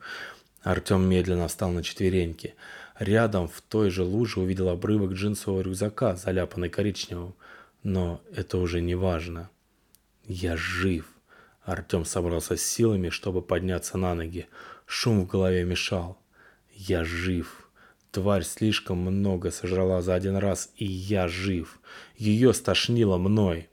Артем 0.62 1.08
медленно 1.08 1.48
встал 1.48 1.70
на 1.70 1.82
четвереньки. 1.82 2.54
Рядом 2.98 3.48
в 3.48 3.62
той 3.62 3.90
же 3.90 4.04
луже 4.04 4.38
увидел 4.38 4.68
обрывок 4.68 5.12
джинсового 5.12 5.62
рюкзака, 5.62 6.14
заляпанный 6.14 6.68
коричневым. 6.68 7.34
Но 7.82 8.20
это 8.36 8.58
уже 8.58 8.80
не 8.80 8.94
важно. 8.94 9.48
«Я 10.24 10.56
жив!» 10.56 11.06
Артем 11.64 12.04
собрался 12.04 12.56
с 12.56 12.62
силами, 12.62 13.08
чтобы 13.08 13.40
подняться 13.40 13.96
на 13.96 14.14
ноги. 14.14 14.46
Шум 14.94 15.22
в 15.22 15.26
голове 15.26 15.64
мешал. 15.64 16.18
«Я 16.74 17.02
жив!» 17.02 17.70
Тварь 18.10 18.42
слишком 18.42 18.98
много 18.98 19.50
сожрала 19.50 20.02
за 20.02 20.14
один 20.14 20.36
раз, 20.36 20.70
и 20.76 20.84
я 20.84 21.28
жив. 21.28 21.80
Ее 22.14 22.52
стошнило 22.52 23.16
мной. 23.16 23.70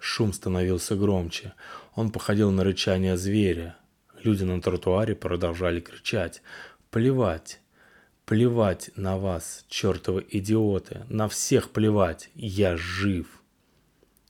Шум 0.00 0.32
становился 0.32 0.96
громче. 0.96 1.54
Он 1.94 2.10
походил 2.10 2.50
на 2.50 2.64
рычание 2.64 3.16
зверя. 3.16 3.76
Люди 4.24 4.42
на 4.42 4.60
тротуаре 4.60 5.14
продолжали 5.14 5.78
кричать. 5.78 6.42
«Плевать! 6.90 7.60
Плевать 8.24 8.90
на 8.96 9.16
вас, 9.16 9.64
чертовы 9.68 10.26
идиоты! 10.28 11.06
На 11.08 11.28
всех 11.28 11.70
плевать! 11.70 12.30
Я 12.34 12.76
жив!» 12.76 13.28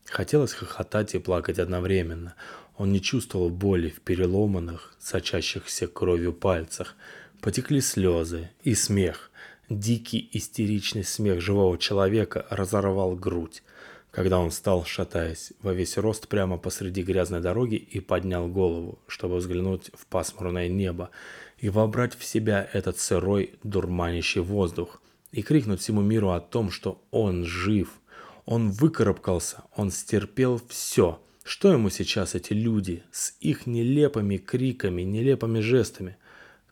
Хотелось 0.04 0.52
хохотать 0.52 1.14
и 1.14 1.18
плакать 1.18 1.58
одновременно. 1.58 2.34
Он 2.76 2.92
не 2.92 3.00
чувствовал 3.00 3.50
боли 3.50 3.88
в 3.88 4.00
переломанных, 4.00 4.94
сочащихся 4.98 5.86
кровью 5.86 6.32
пальцах. 6.32 6.94
Потекли 7.40 7.80
слезы 7.80 8.50
и 8.62 8.74
смех. 8.74 9.30
Дикий 9.68 10.28
истеричный 10.32 11.04
смех 11.04 11.40
живого 11.40 11.78
человека 11.78 12.46
разорвал 12.50 13.16
грудь, 13.16 13.62
когда 14.10 14.38
он 14.38 14.50
стал, 14.50 14.84
шатаясь, 14.84 15.52
во 15.60 15.72
весь 15.72 15.96
рост 15.96 16.28
прямо 16.28 16.56
посреди 16.56 17.02
грязной 17.02 17.40
дороги 17.40 17.76
и 17.76 18.00
поднял 18.00 18.46
голову, 18.46 19.00
чтобы 19.06 19.36
взглянуть 19.36 19.90
в 19.94 20.06
пасмурное 20.06 20.68
небо 20.68 21.10
и 21.58 21.68
вобрать 21.68 22.16
в 22.16 22.24
себя 22.24 22.68
этот 22.72 22.98
сырой, 22.98 23.54
дурманящий 23.62 24.40
воздух 24.40 25.02
и 25.32 25.42
крикнуть 25.42 25.80
всему 25.80 26.02
миру 26.02 26.30
о 26.30 26.40
том, 26.40 26.70
что 26.70 27.02
он 27.10 27.44
жив– 27.44 27.90
он 28.46 28.70
выкарабкался, 28.70 29.64
он 29.74 29.90
стерпел 29.90 30.60
все. 30.68 31.20
Что 31.46 31.70
ему 31.70 31.90
сейчас 31.90 32.34
эти 32.34 32.54
люди 32.54 33.04
с 33.12 33.36
их 33.38 33.68
нелепыми 33.68 34.36
криками, 34.36 35.02
нелепыми 35.02 35.60
жестами? 35.60 36.16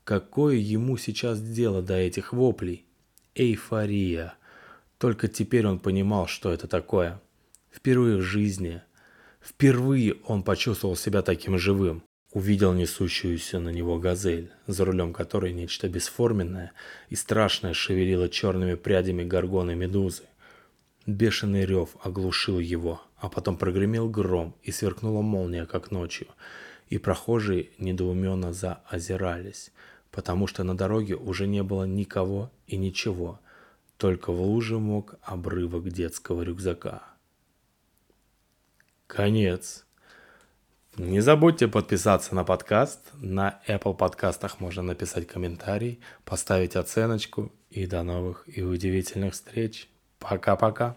Какое 0.03 0.57
ему 0.57 0.97
сейчас 0.97 1.41
дело 1.41 1.81
до 1.81 1.95
этих 1.95 2.33
воплей? 2.33 2.85
Эйфория. 3.37 4.35
Только 4.99 5.29
теперь 5.29 5.65
он 5.69 5.79
понимал, 5.79 6.27
что 6.27 6.53
это 6.53 6.67
такое. 6.67 7.21
Впервые 7.71 8.17
в 8.17 8.23
жизни. 8.23 8.83
Впервые 9.41 10.17
он 10.27 10.43
почувствовал 10.43 10.97
себя 10.97 11.23
таким 11.23 11.57
живым. 11.57 12.03
Увидел 12.33 12.73
несущуюся 12.73 13.61
на 13.61 13.69
него 13.69 14.01
газель, 14.01 14.51
за 14.67 14.85
рулем 14.85 15.13
которой 15.13 15.53
нечто 15.53 15.89
бесформенное 15.89 16.73
и 17.11 17.15
страшное 17.15 17.75
шевелило 17.75 18.29
черными 18.29 18.75
прядями 18.75 19.23
горгоны 19.23 19.77
медузы. 19.77 20.25
Бешеный 21.07 21.65
рев 21.65 21.91
оглушил 22.03 22.59
его, 22.59 23.03
а 23.25 23.31
потом 23.31 23.57
прогремел 23.57 24.11
гром 24.11 24.55
и 24.63 24.71
сверкнула 24.71 25.23
молния, 25.23 25.65
как 25.65 25.91
ночью. 25.91 26.27
И 26.89 26.99
прохожие 26.99 27.71
недоуменно 27.79 28.53
заозирались, 28.53 29.73
потому 30.11 30.47
что 30.47 30.63
на 30.63 30.77
дороге 30.77 31.17
уже 31.17 31.47
не 31.47 31.63
было 31.63 31.85
никого 31.85 32.51
и 32.67 32.77
ничего, 32.77 33.41
только 33.97 34.31
в 34.31 34.43
луже 34.43 34.79
мог 34.79 35.15
обрывок 35.23 35.89
детского 35.89 36.43
рюкзака. 36.43 37.03
Конец. 39.07 39.87
Не 40.99 41.21
забудьте 41.21 41.67
подписаться 41.67 42.35
на 42.35 42.45
подкаст. 42.45 43.01
На 43.15 43.63
Apple 43.67 43.97
подкастах 43.97 44.61
можно 44.61 44.83
написать 44.83 45.27
комментарий, 45.27 45.99
поставить 46.27 46.77
оценочку. 46.77 47.51
И 47.71 47.87
до 47.87 48.03
новых 48.03 48.45
и 48.47 48.63
удивительных 48.63 49.33
встреч. 49.33 49.89
Пока-пока. 50.19 50.97